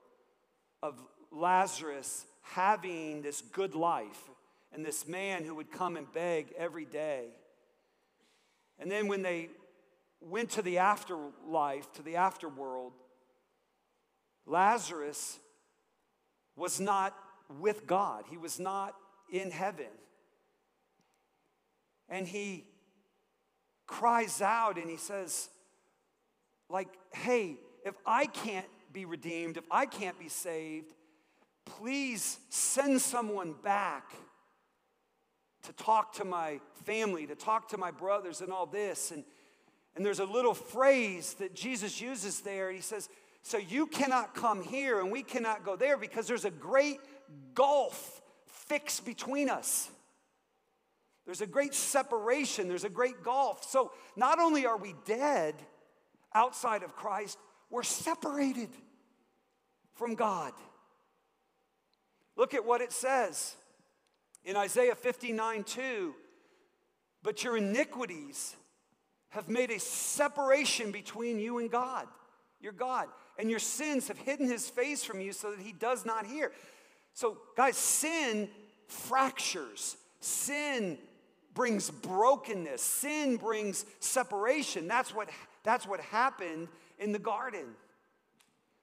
[0.82, 0.98] of
[1.30, 4.30] Lazarus having this good life
[4.72, 7.26] and this man who would come and beg every day.
[8.78, 9.50] And then when they
[10.22, 12.92] went to the afterlife, to the afterworld,
[14.46, 15.38] Lazarus
[16.58, 17.14] was not
[17.60, 18.94] with God, he was not
[19.30, 19.86] in heaven.
[22.08, 22.64] And he
[23.86, 25.48] cries out and he says,
[26.68, 30.94] like, hey, if I can't be redeemed, if I can't be saved,
[31.64, 34.12] please send someone back
[35.62, 39.10] to talk to my family, to talk to my brothers, and all this.
[39.10, 39.24] And,
[39.96, 42.70] and there's a little phrase that Jesus uses there.
[42.70, 43.08] He says,
[43.42, 47.00] So you cannot come here and we cannot go there because there's a great
[47.54, 49.88] gulf fixed between us.
[51.24, 53.64] There's a great separation, there's a great gulf.
[53.64, 55.54] So not only are we dead
[56.34, 57.38] outside of Christ,
[57.70, 58.70] we're separated
[59.94, 60.52] from God.
[62.36, 63.56] Look at what it says
[64.44, 66.14] in Isaiah 59 2.
[67.22, 68.56] But your iniquities
[69.30, 72.06] have made a separation between you and God,
[72.60, 76.04] your God, and your sins have hidden his face from you so that he does
[76.04, 76.52] not hear.
[77.14, 78.48] So, guys, sin
[78.86, 80.98] fractures, sin
[81.54, 84.88] brings brokenness, sin brings separation.
[84.88, 85.28] That's what,
[85.62, 87.74] that's what happened in the garden.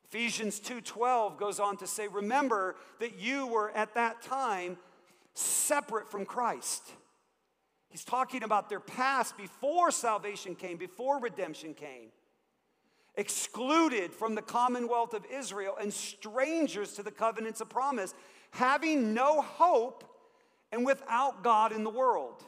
[0.06, 4.78] Ephesians 2:12 goes on to say, "Remember that you were at that time
[5.34, 6.84] separate from Christ."
[7.90, 12.12] He's talking about their past before salvation came, before redemption came.
[13.18, 18.14] Excluded from the commonwealth of Israel and strangers to the covenants of promise,
[18.52, 20.04] having no hope
[20.72, 22.44] and without God in the world.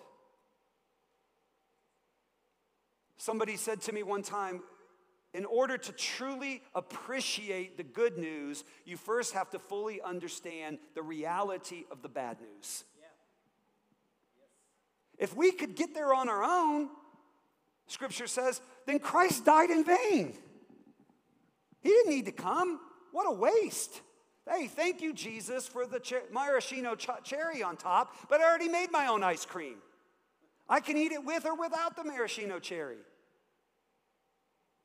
[3.18, 4.62] Somebody said to me one time,
[5.34, 11.02] in order to truly appreciate the good news, you first have to fully understand the
[11.02, 12.84] reality of the bad news.
[15.18, 16.90] If we could get there on our own,
[17.88, 20.38] scripture says, then Christ died in vain.
[21.82, 22.80] He didn't need to come.
[23.12, 24.02] What a waste.
[24.50, 28.70] Hey, thank you, Jesus, for the cher- maraschino ch- cherry on top, but I already
[28.70, 29.76] made my own ice cream.
[30.70, 32.98] I can eat it with or without the maraschino cherry.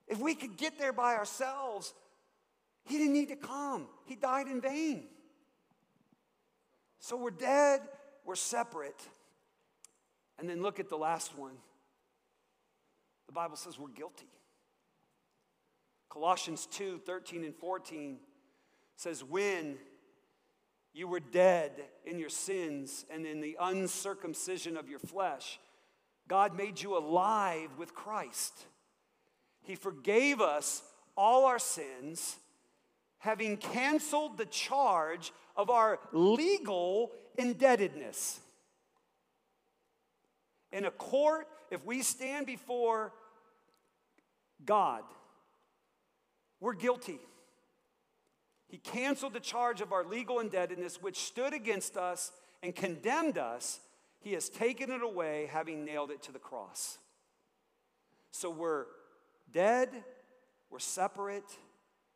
[0.08, 1.94] If we could get there by ourselves,
[2.84, 3.86] he didn't need to come.
[4.06, 5.04] He died in vain.
[6.98, 7.80] So we're dead,
[8.24, 9.00] we're separate.
[10.38, 11.54] And then look at the last one.
[13.26, 14.26] The Bible says we're guilty.
[16.12, 18.18] Colossians 2 13 and 14
[18.96, 19.78] says, When
[20.92, 21.72] you were dead
[22.04, 25.58] in your sins and in the uncircumcision of your flesh,
[26.28, 28.52] God made you alive with Christ.
[29.62, 30.82] He forgave us
[31.16, 32.36] all our sins,
[33.16, 38.38] having canceled the charge of our legal indebtedness.
[40.72, 43.14] In a court, if we stand before
[44.62, 45.04] God,
[46.62, 47.18] we're guilty.
[48.68, 52.30] He canceled the charge of our legal indebtedness, which stood against us
[52.62, 53.80] and condemned us.
[54.20, 56.98] He has taken it away, having nailed it to the cross.
[58.30, 58.84] So we're
[59.52, 59.88] dead,
[60.70, 61.58] we're separate,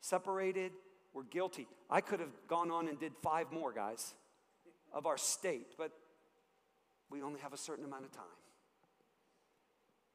[0.00, 0.70] separated,
[1.12, 1.66] we're guilty.
[1.90, 4.14] I could have gone on and did five more, guys,
[4.92, 5.90] of our state, but
[7.10, 8.24] we only have a certain amount of time.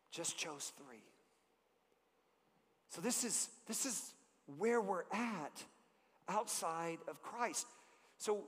[0.10, 1.04] Just chose three.
[2.90, 4.14] So this is this is
[4.58, 5.64] where we're at
[6.28, 7.68] outside of Christ.
[8.18, 8.44] So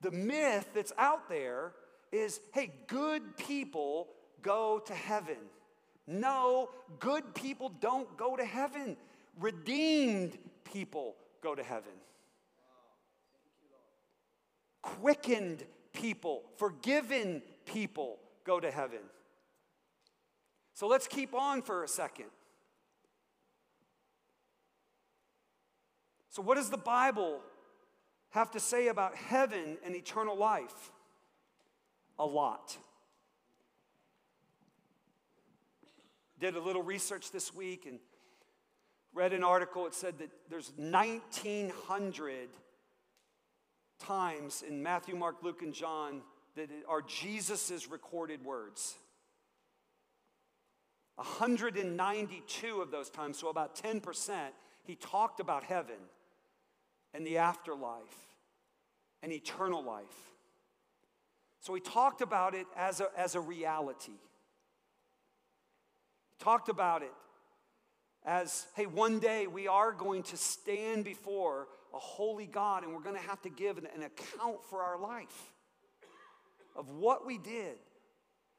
[0.00, 1.72] the myth that's out there
[2.12, 4.08] is hey, good people
[4.42, 5.36] go to heaven.
[6.06, 8.96] No, good people don't go to heaven.
[9.38, 11.92] Redeemed people go to heaven.
[14.82, 19.00] Quickened people, forgiven people go to heaven.
[20.74, 22.26] So let's keep on for a second.
[26.38, 27.40] So, what does the Bible
[28.30, 30.92] have to say about heaven and eternal life?
[32.16, 32.78] A lot.
[36.38, 37.98] Did a little research this week and
[39.12, 39.84] read an article.
[39.88, 42.48] It said that there's 1,900
[43.98, 46.22] times in Matthew, Mark, Luke, and John
[46.54, 48.94] that are Jesus's recorded words.
[51.16, 54.50] 192 of those times, so about 10%,
[54.84, 55.96] he talked about heaven
[57.14, 58.02] and the afterlife
[59.22, 60.04] and eternal life.
[61.60, 64.12] So he talked about it as a, as a reality.
[66.30, 67.12] He talked about it
[68.24, 73.02] as hey, one day we are going to stand before a holy God and we're
[73.02, 75.52] going to have to give an, an account for our life
[76.76, 77.76] of what we did.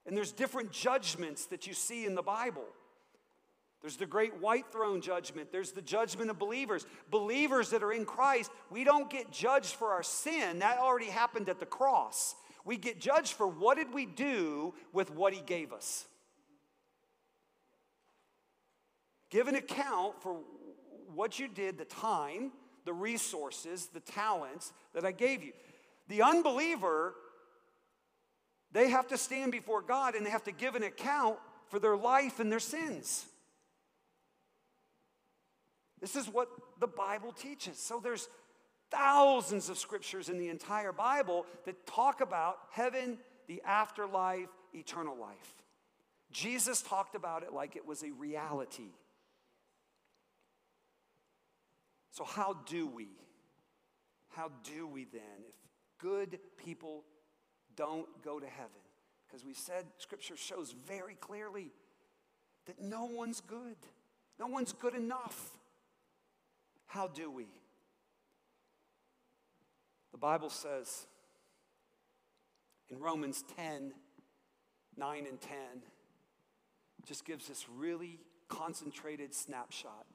[0.06, 2.66] And there's different judgments that you see in the Bible.
[3.82, 5.52] There's the great white throne judgment.
[5.52, 6.86] There's the judgment of believers.
[7.10, 10.60] Believers that are in Christ, we don't get judged for our sin.
[10.60, 12.36] That already happened at the cross.
[12.66, 16.06] We get judged for what did we do with what he gave us.
[19.30, 20.40] Give an account for
[21.14, 22.52] what you did, the time,
[22.86, 25.54] the resources, the talents that I gave you.
[26.10, 27.14] The unbeliever,
[28.72, 31.38] they have to stand before God and they have to give an account
[31.70, 33.26] for their life and their sins.
[36.02, 37.78] This is what the Bible teaches.
[37.78, 38.28] So there's
[38.92, 45.54] thousands of scriptures in the entire Bible that talk about heaven, the afterlife, eternal life.
[46.32, 48.92] Jesus talked about it like it was a reality.
[52.12, 53.08] So, how do we?
[54.30, 55.56] How do we then, if
[55.98, 57.04] good people
[57.76, 58.70] don't go to heaven?
[59.28, 61.72] Because we said scripture shows very clearly
[62.66, 63.78] that no one's good,
[64.40, 65.59] no one's good enough.
[66.90, 67.48] How do we?
[70.12, 71.08] The Bible says
[72.90, 73.94] in Romans 10
[75.00, 75.58] 9 and 10,
[77.08, 78.20] just gives this really
[78.50, 80.06] concentrated snapshot.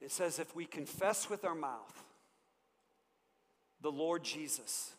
[0.00, 2.04] It says, if we confess with our mouth
[3.80, 4.92] the Lord Jesus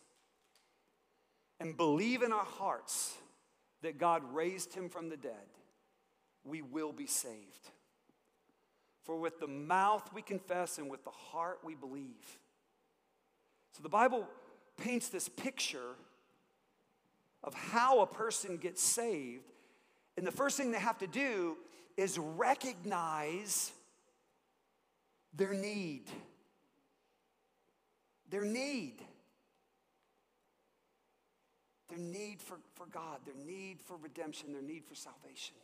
[1.60, 3.14] and believe in our hearts
[3.82, 5.32] that God raised him from the dead,
[6.44, 7.70] we will be saved.
[9.04, 12.38] For with the mouth we confess and with the heart we believe.
[13.72, 14.28] So the Bible
[14.76, 15.96] paints this picture
[17.42, 19.44] of how a person gets saved.
[20.16, 21.56] And the first thing they have to do
[21.96, 23.72] is recognize
[25.34, 26.04] their need.
[28.30, 29.02] Their need.
[31.88, 35.56] Their need for, for God, their need for redemption, their need for salvation.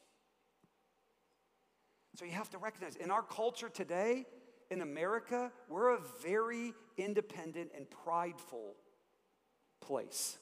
[2.19, 4.27] So you have to recognize in our culture today,
[4.73, 8.75] in America, we're a very independent and prideful
[9.81, 10.37] place.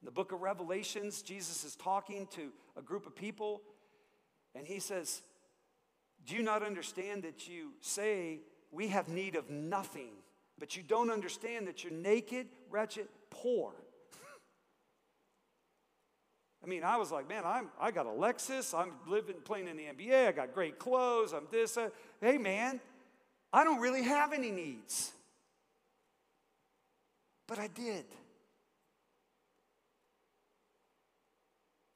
[0.00, 3.60] In the book of Revelations, Jesus is talking to a group of people,
[4.54, 5.22] and he says,
[6.24, 10.12] Do you not understand that you say we have need of nothing,
[10.60, 13.72] but you don't understand that you're naked, wretched, poor?
[16.62, 18.76] I mean, I was like, man, I'm, I got a Lexus.
[18.76, 20.28] I'm living, playing in the NBA.
[20.28, 21.32] I got great clothes.
[21.32, 21.76] I'm this.
[21.76, 21.90] Uh,
[22.20, 22.80] hey, man,
[23.52, 25.12] I don't really have any needs.
[27.46, 28.04] But I did.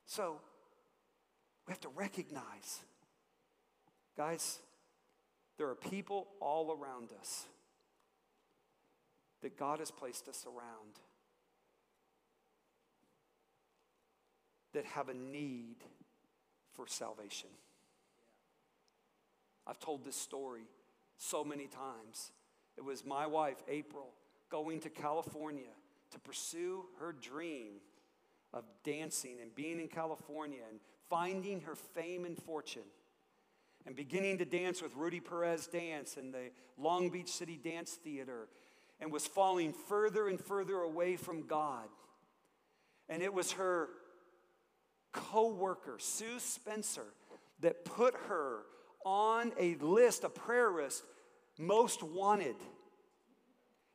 [0.07, 0.41] So
[1.67, 2.81] we have to recognize,
[4.17, 4.59] guys,
[5.57, 7.47] there are people all around us
[9.43, 10.99] that God has placed us around
[14.73, 15.77] that have a need
[16.75, 17.51] for salvation.
[19.66, 20.64] I've told this story
[21.16, 22.33] so many times.
[22.77, 24.14] It was my wife, April,
[24.51, 25.71] going to California
[26.12, 27.75] to pursue her dream
[28.53, 32.83] of dancing and being in California and finding her fame and fortune
[33.87, 38.49] and beginning to dance with Rudy Perez Dance and the Long Beach City Dance Theater
[39.01, 41.89] and was falling further and further away from God.
[43.09, 43.89] And it was her
[45.13, 47.07] co-worker, Sue Spencer,
[47.61, 48.61] that put her
[49.05, 51.05] on a list, a prayer list,
[51.59, 52.57] most wanted,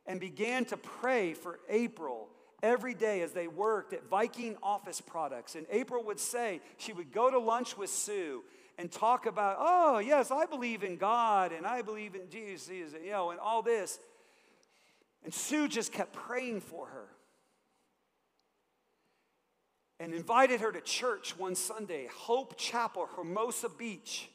[0.06, 2.30] and began to pray for April
[2.62, 5.56] every day as they worked at Viking Office Products.
[5.56, 8.44] And April would say she would go to lunch with Sue
[8.78, 13.12] and talk about, oh, yes, I believe in God and I believe in Jesus, you
[13.12, 14.00] know, and all this.
[15.24, 17.08] And Sue just kept praying for her
[20.00, 24.30] and invited her to church one Sunday, Hope Chapel, Hermosa Beach.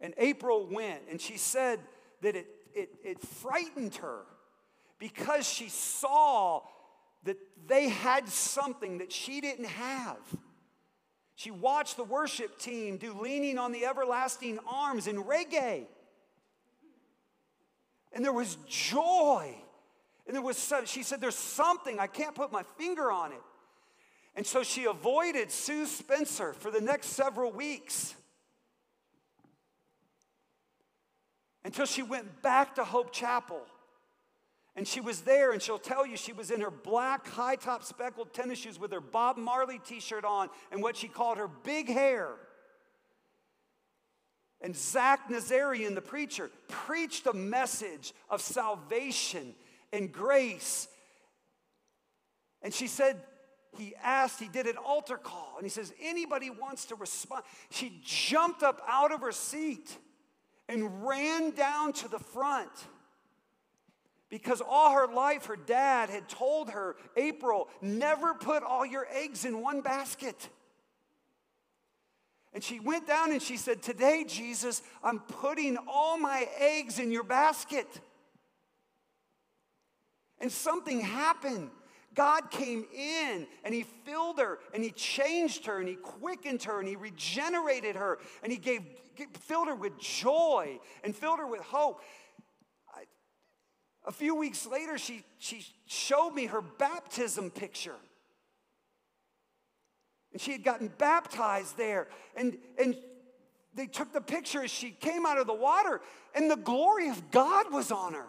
[0.00, 1.80] And April went, and she said
[2.22, 4.20] that it, it, it frightened her
[4.98, 6.62] because she saw
[7.24, 10.18] that they had something that she didn't have.
[11.34, 15.86] She watched the worship team do Leaning on the Everlasting Arms in reggae.
[18.12, 19.54] And there was joy.
[20.26, 23.42] And there was, some, she said, There's something, I can't put my finger on it.
[24.36, 28.14] And so she avoided Sue Spencer for the next several weeks
[31.64, 33.62] until she went back to Hope Chapel.
[34.76, 37.82] And she was there, and she'll tell you she was in her black high top
[37.82, 41.48] speckled tennis shoes with her Bob Marley t shirt on and what she called her
[41.48, 42.28] big hair.
[44.60, 49.54] And Zach Nazarian, the preacher, preached a message of salvation
[49.94, 50.88] and grace.
[52.60, 53.16] And she said,
[53.78, 57.44] he asked, he did an altar call, and he says, anybody wants to respond.
[57.70, 59.96] She jumped up out of her seat
[60.68, 62.70] and ran down to the front
[64.28, 69.44] because all her life her dad had told her, April, never put all your eggs
[69.44, 70.48] in one basket.
[72.52, 77.12] And she went down and she said, Today, Jesus, I'm putting all my eggs in
[77.12, 77.86] your basket.
[80.40, 81.70] And something happened.
[82.16, 86.80] God came in and He filled her and He changed her and He quickened her
[86.80, 88.82] and He regenerated her and He gave,
[89.40, 92.00] filled her with joy and filled her with hope.
[92.92, 93.02] I,
[94.06, 97.96] a few weeks later, she, she showed me her baptism picture.
[100.32, 102.08] And she had gotten baptized there.
[102.34, 102.96] And, and
[103.74, 106.00] they took the picture as she came out of the water,
[106.34, 108.26] and the glory of God was on her.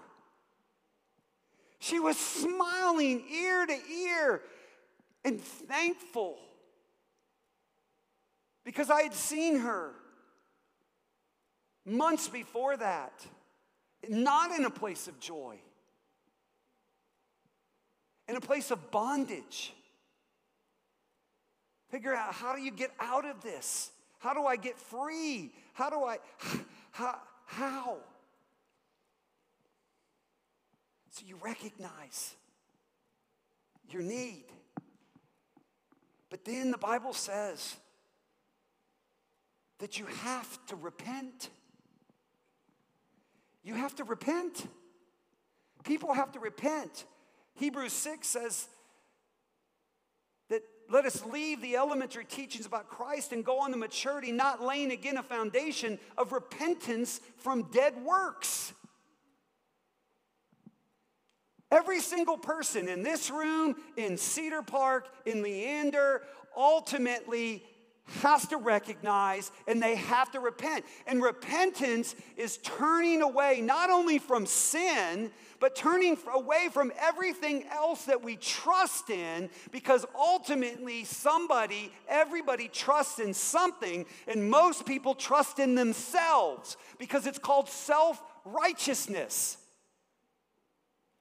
[1.80, 4.42] She was smiling ear to ear
[5.24, 6.38] and thankful
[8.64, 9.92] because I had seen her
[11.86, 13.26] months before that,
[14.10, 15.58] not in a place of joy,
[18.28, 19.74] in a place of bondage.
[21.90, 23.92] Figure out how do you get out of this?
[24.20, 25.54] How do I get free?
[25.74, 26.18] How do I,
[26.92, 27.20] how?
[27.46, 27.98] how?
[31.18, 32.36] So you recognize
[33.90, 34.44] your need.
[36.30, 37.76] But then the Bible says
[39.80, 41.50] that you have to repent.
[43.64, 44.68] You have to repent.
[45.84, 47.06] People have to repent.
[47.56, 48.68] Hebrews 6 says
[50.52, 54.62] that let us leave the elementary teachings about Christ and go on to maturity, not
[54.62, 58.74] laying again a foundation of repentance from dead works.
[61.72, 66.24] Every single person in this room, in Cedar Park, in Leander,
[66.56, 67.64] ultimately
[68.22, 70.86] has to recognize and they have to repent.
[71.06, 78.06] And repentance is turning away not only from sin, but turning away from everything else
[78.06, 85.60] that we trust in because ultimately somebody, everybody trusts in something, and most people trust
[85.60, 89.58] in themselves because it's called self righteousness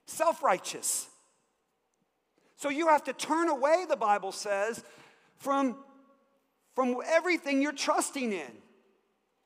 [0.07, 1.09] self righteous.
[2.57, 4.83] So you have to turn away, the Bible says,
[5.37, 5.77] from,
[6.75, 8.53] from everything you're trusting in.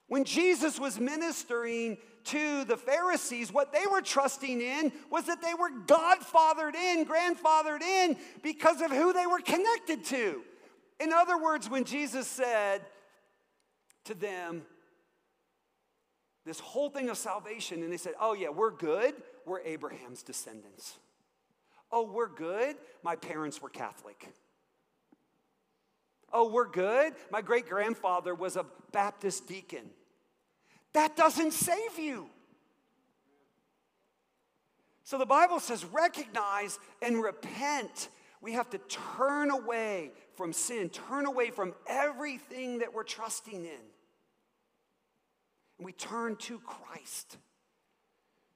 [0.06, 5.54] When Jesus was ministering to the Pharisees, what they were trusting in was that they
[5.54, 10.42] were godfathered in, grandfathered in because of who they were connected to.
[11.00, 12.82] In other words, when Jesus said
[14.04, 14.62] to them,
[16.46, 19.14] this whole thing of salvation, and they said, Oh, yeah, we're good
[19.46, 20.98] we're Abraham's descendants.
[21.92, 22.76] Oh, we're good.
[23.02, 24.28] My parents were Catholic.
[26.32, 27.14] Oh, we're good.
[27.30, 29.90] My great grandfather was a Baptist deacon.
[30.92, 32.28] That doesn't save you.
[35.04, 38.08] So the Bible says recognize and repent.
[38.40, 43.82] We have to turn away from sin, turn away from everything that we're trusting in.
[45.78, 47.38] And we turn to Christ.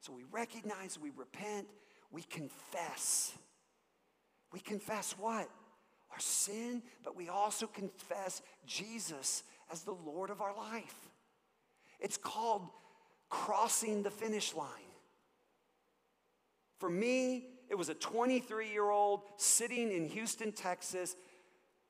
[0.04, 1.66] So we recognize, we repent,
[2.12, 3.32] we confess.
[4.52, 5.48] We confess what?
[6.12, 10.94] Our sin, but we also confess Jesus as the Lord of our life.
[12.00, 12.68] It's called
[13.30, 14.68] crossing the finish line.
[16.80, 21.16] For me, it was a 23 year old sitting in Houston, Texas,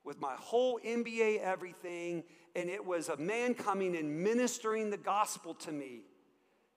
[0.05, 2.23] with my whole NBA, everything,
[2.55, 6.03] and it was a man coming and ministering the gospel to me.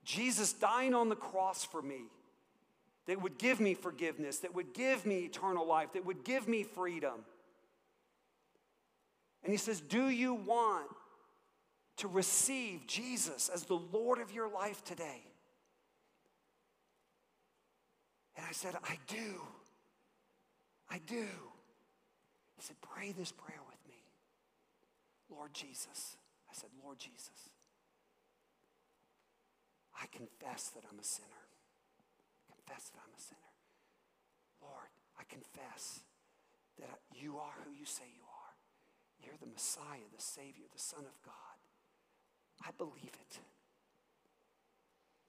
[0.08, 2.04] Jesus dying on the cross for me
[3.06, 6.62] that would give me forgiveness, that would give me eternal life, that would give me
[6.62, 7.12] freedom.
[9.42, 10.88] And he says, Do you want
[11.98, 15.24] to receive Jesus as the Lord of your life today?
[18.34, 19.42] And I said, I do.
[20.90, 21.26] I do.
[22.56, 24.00] He said, Pray this prayer with me.
[25.30, 26.16] Lord Jesus.
[26.50, 27.50] I said, Lord Jesus.
[30.00, 31.44] I confess that I'm a sinner.
[32.48, 33.52] I confess that I'm a sinner.
[34.62, 36.00] Lord, I confess
[36.78, 38.54] that you are who you say you are.
[39.18, 41.58] You're the Messiah, the Savior, the Son of God.
[42.62, 43.38] I believe it.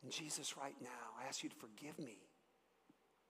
[0.04, 2.30] And Jesus, right now, I ask you to forgive me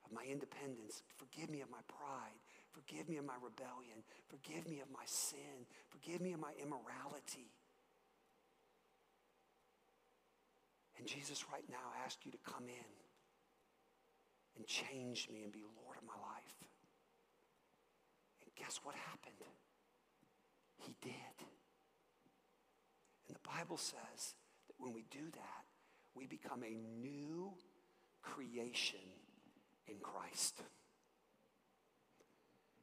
[0.06, 1.02] of my independence.
[1.18, 2.38] Forgive me of my pride.
[2.72, 4.04] Forgive me of my rebellion.
[4.28, 5.66] Forgive me of my sin.
[5.90, 7.50] Forgive me of my immorality.
[11.00, 12.92] And Jesus, right now, I ask you to come in
[14.58, 16.56] and change me and be Lord of my life.
[18.44, 19.48] And guess what happened?
[20.78, 21.36] He did.
[23.28, 24.36] And the Bible says
[24.68, 25.66] that when we do that,
[26.16, 27.54] we become a new
[28.22, 29.00] creation
[29.88, 30.62] in Christ.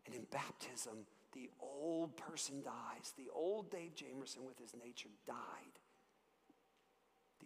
[0.07, 1.05] And in baptism,
[1.35, 3.13] the old person dies.
[3.19, 5.35] The old Dave Jamerson with his nature died.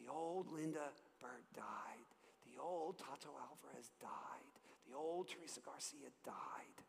[0.01, 0.89] The old Linda
[1.21, 2.09] Burt died.
[2.45, 4.11] The old Tato Alvarez died.
[4.89, 6.85] The old Teresa Garcia died.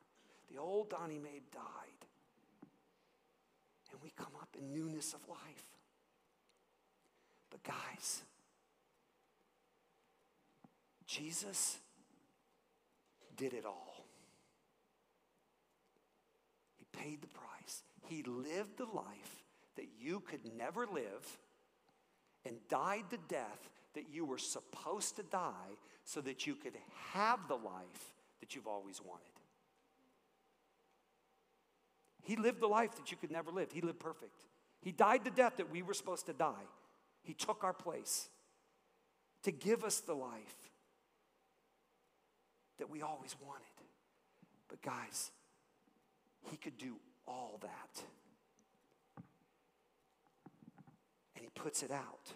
[0.51, 2.07] The old Donnie Mae died.
[3.91, 5.65] And we come up in newness of life.
[7.49, 8.21] But guys,
[11.05, 11.77] Jesus
[13.35, 14.05] did it all.
[16.77, 17.83] He paid the price.
[18.07, 19.43] He lived the life
[19.75, 21.37] that you could never live
[22.45, 26.77] and died the death that you were supposed to die so that you could
[27.13, 29.25] have the life that you've always wanted.
[32.23, 33.71] He lived the life that you could never live.
[33.71, 34.45] He lived perfect.
[34.81, 36.65] He died the death that we were supposed to die.
[37.23, 38.29] He took our place
[39.43, 40.55] to give us the life
[42.79, 43.65] that we always wanted.
[44.67, 45.31] But, guys,
[46.49, 46.95] He could do
[47.27, 48.03] all that.
[51.35, 52.33] And He puts it out.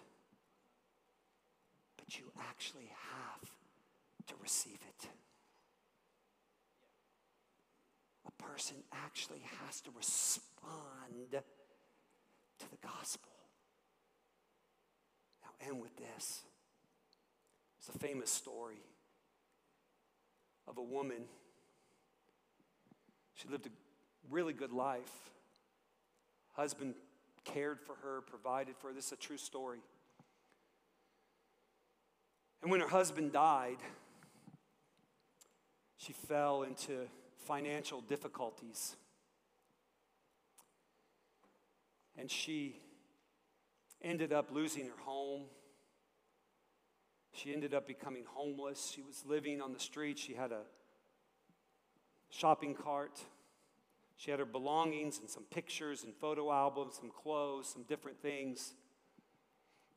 [1.98, 3.50] But you actually have
[4.28, 5.08] to receive it.
[8.28, 13.32] A person actually has to respond to the gospel.
[15.42, 16.42] Now, end with this.
[17.80, 18.84] It's a famous story
[20.68, 21.26] of a woman.
[23.34, 23.70] She lived a
[24.30, 25.32] really good life.
[26.54, 26.94] Husband
[27.46, 28.94] cared for her, provided for her.
[28.94, 29.80] This is a true story.
[32.62, 33.78] And when her husband died,
[35.98, 37.08] she fell into
[37.46, 38.96] financial difficulties.
[42.18, 42.82] And she
[44.02, 45.44] ended up losing her home.
[47.34, 48.92] She ended up becoming homeless.
[48.94, 50.18] She was living on the street.
[50.18, 50.62] She had a
[52.30, 53.20] shopping cart.
[54.18, 58.74] She had her belongings and some pictures and photo albums, some clothes, some different things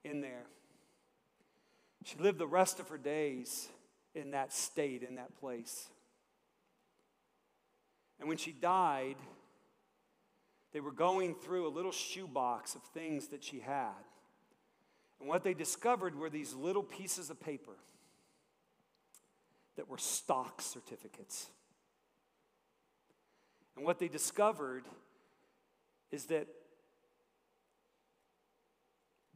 [0.04, 0.46] in there.
[2.04, 3.68] She lived the rest of her days
[4.14, 5.88] in that state, in that place.
[8.18, 9.16] And when she died,
[10.72, 13.92] they were going through a little shoebox of things that she had.
[15.20, 17.76] And what they discovered were these little pieces of paper
[19.76, 21.48] that were stock certificates.
[23.78, 24.84] And what they discovered
[26.10, 26.48] is that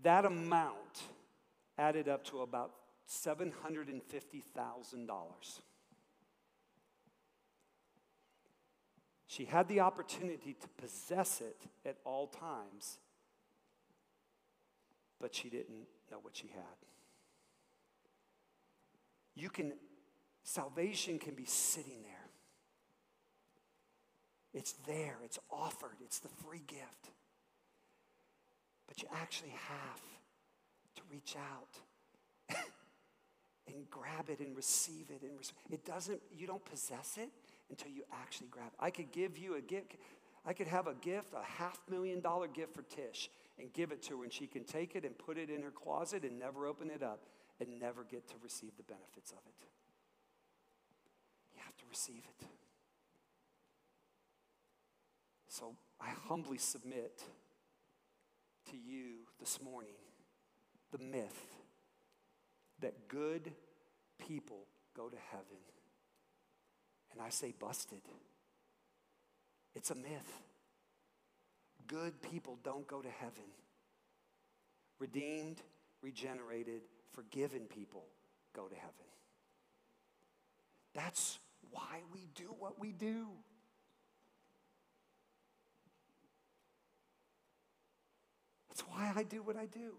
[0.03, 1.05] that amount
[1.79, 2.73] added up to about
[3.09, 4.01] $750,000.
[9.29, 12.99] She had the opportunity to possess it at all times,
[15.21, 16.65] but she didn't know what she had.
[19.37, 19.75] You can,
[20.43, 22.22] salvation can be sitting there.
[24.55, 27.11] It's there, it's offered, it's the free gift.
[28.87, 30.01] But you actually have
[30.97, 32.57] to reach out
[33.67, 35.23] and grab it and receive it.
[35.23, 35.33] And
[35.71, 37.31] it doesn't, you don't possess it
[37.71, 38.79] until you actually grab it.
[38.79, 39.95] I could give you a gift.
[40.45, 44.03] I could have a gift, a half million dollar gift for Tish, and give it
[44.03, 46.67] to her, and she can take it and put it in her closet and never
[46.67, 47.21] open it up
[47.61, 49.69] and never get to receive the benefits of it.
[51.55, 52.47] You have to receive it.
[55.53, 57.23] So I humbly submit
[58.71, 59.93] to you this morning
[60.93, 61.45] the myth
[62.81, 63.53] that good
[64.19, 64.65] people
[64.97, 65.59] go to heaven.
[67.13, 68.01] And I say busted.
[69.75, 70.41] It's a myth.
[71.87, 73.45] Good people don't go to heaven.
[74.99, 75.61] Redeemed,
[76.01, 76.81] regenerated,
[77.13, 78.07] forgiven people
[78.57, 79.07] go to heaven.
[80.95, 81.39] That's
[81.71, 83.27] why we do what we do.
[88.73, 89.93] That's why I do what I do.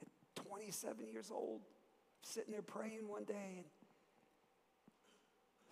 [0.00, 0.08] At
[0.48, 1.60] 27 years old,
[2.22, 3.64] sitting there praying one day and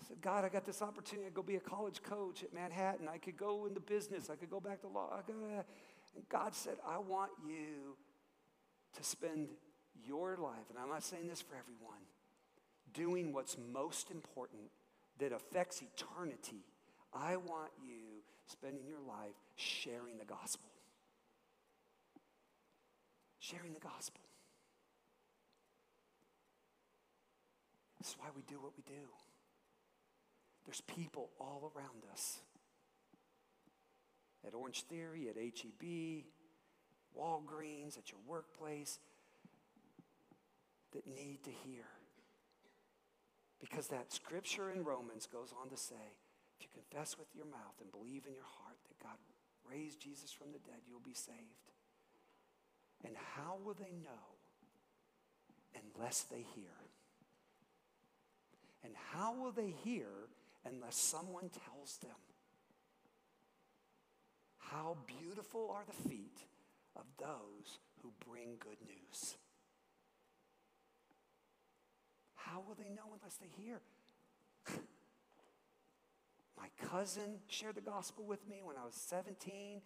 [0.00, 3.08] I said, God, I got this opportunity to go be a college coach at Manhattan.
[3.08, 4.30] I could go into business.
[4.30, 5.20] I could go back to law.
[5.28, 7.96] And God said, I want you
[8.96, 9.48] to spend
[10.06, 12.00] your life, and I'm not saying this for everyone,
[12.94, 14.70] doing what's most important
[15.18, 16.64] that affects eternity.
[17.12, 20.70] I want you spending your life sharing the gospel
[23.40, 24.20] sharing the gospel.
[27.98, 29.08] This is why we do what we do.
[30.64, 32.38] There's people all around us
[34.46, 36.24] at Orange Theory, at HEB,
[37.18, 38.98] Walgreens, at your workplace
[40.92, 41.84] that need to hear.
[43.60, 46.16] Because that scripture in Romans goes on to say
[46.58, 49.16] if you confess with your mouth and believe in your heart that God
[49.70, 51.69] raised Jesus from the dead, you'll be saved.
[53.04, 54.36] And how will they know
[55.94, 56.76] unless they hear?
[58.84, 60.06] And how will they hear
[60.64, 62.16] unless someone tells them.
[64.58, 66.44] How beautiful are the feet
[66.96, 69.36] of those who bring good news.
[72.34, 73.80] How will they know unless they hear?
[76.56, 79.80] My cousin shared the gospel with me when I was 17.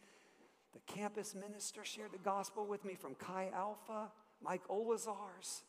[0.74, 4.10] The campus minister shared the gospel with me from Chi Alpha,
[4.42, 5.62] Mike Olazars.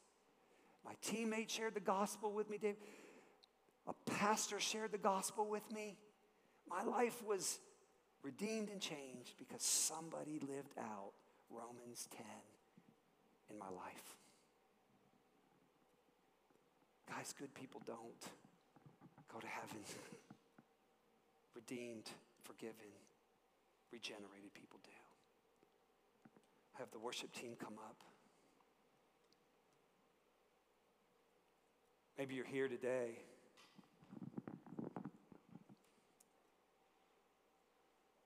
[0.84, 2.76] My teammate shared the gospel with me, Dave.
[3.88, 5.96] A pastor shared the gospel with me.
[6.68, 7.60] My life was
[8.24, 11.12] redeemed and changed because somebody lived out
[11.52, 12.26] Romans 10
[13.52, 14.16] in my life.
[17.08, 18.32] Guys, good people don't
[19.32, 19.78] go to heaven.
[21.56, 22.10] Redeemed,
[22.44, 22.92] forgiven,
[23.92, 24.92] regenerated people do.
[26.80, 27.98] Have the worship team come up.
[32.18, 33.20] Maybe you're here today.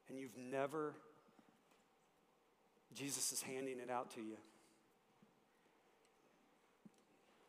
[0.09, 0.93] And you've never,
[2.95, 4.37] Jesus is handing it out to you.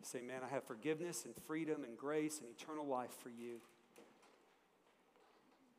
[0.02, 3.61] Say, man, I have forgiveness and freedom and grace and eternal life for you.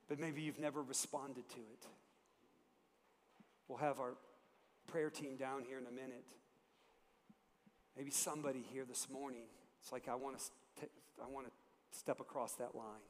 [0.08, 1.88] But maybe you've never responded to it.
[3.72, 4.16] We'll have our
[4.88, 6.26] prayer team down here in a minute.
[7.96, 9.44] Maybe somebody here this morning,
[9.82, 10.40] it's like I want
[10.82, 10.86] to,
[11.24, 13.08] I want to step across that line.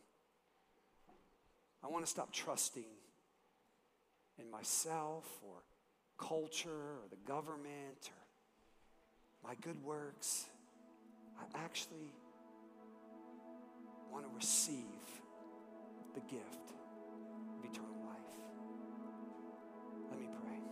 [1.84, 2.86] I want to stop trusting
[4.38, 5.64] in myself or
[6.20, 10.46] culture or the government or my good works.
[11.40, 12.14] I actually
[14.12, 14.86] want to receive
[16.14, 16.74] the gift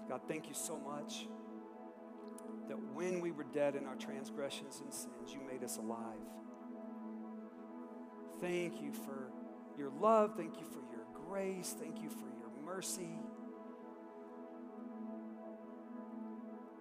[0.09, 1.27] God, thank you so much
[2.67, 6.17] that when we were dead in our transgressions and sins, you made us alive.
[8.41, 9.31] Thank you for
[9.77, 10.33] your love.
[10.35, 11.75] Thank you for your grace.
[11.79, 13.19] Thank you for your mercy.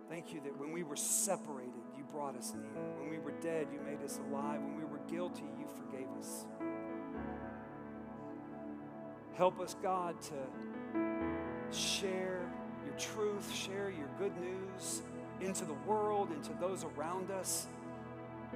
[0.08, 2.82] Thank you that when we were separated, you brought us near.
[2.98, 4.62] When we were dead, you made us alive.
[4.62, 6.46] When we were guilty, you forgave us.
[9.36, 12.27] Help us, God, to share
[14.18, 15.02] good news
[15.40, 17.66] into the world, into those around us.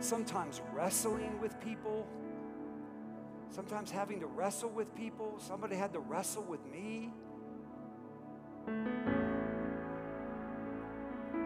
[0.01, 2.07] Sometimes wrestling with people,
[3.51, 5.37] sometimes having to wrestle with people.
[5.39, 7.13] Somebody had to wrestle with me.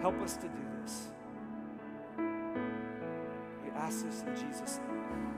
[0.00, 1.08] Help us to do this.
[3.64, 5.35] We ask this in Jesus' name.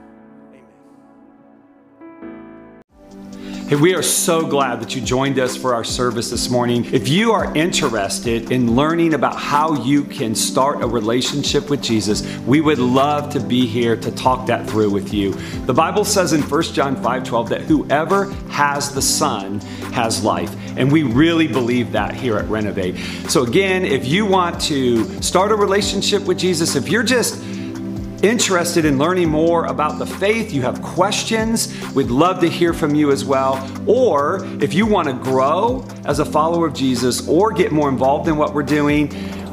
[3.69, 6.91] Hey, we are so glad that you joined us for our service this morning.
[6.91, 12.25] If you are interested in learning about how you can start a relationship with Jesus,
[12.47, 15.33] we would love to be here to talk that through with you.
[15.67, 19.59] The Bible says in 1 John 5 12 that whoever has the Son
[19.93, 20.55] has life.
[20.75, 22.97] And we really believe that here at Renovate.
[23.29, 27.43] So, again, if you want to start a relationship with Jesus, if you're just
[28.23, 32.95] interested in learning more about the faith, you have questions, we'd love to hear from
[32.95, 33.55] you as well.
[33.87, 38.27] Or if you want to grow as a follower of Jesus or get more involved
[38.27, 39.09] in what we're doing,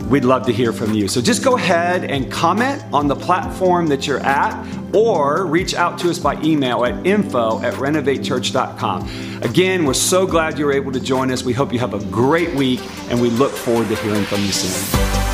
[0.09, 1.09] we'd love to hear from you.
[1.09, 4.55] So just go ahead and comment on the platform that you're at
[4.95, 9.43] or reach out to us by email at info at renovatechurch.com.
[9.43, 11.43] Again, we're so glad you're able to join us.
[11.43, 14.53] We hope you have a great week and we look forward to hearing from you
[14.53, 15.26] soon.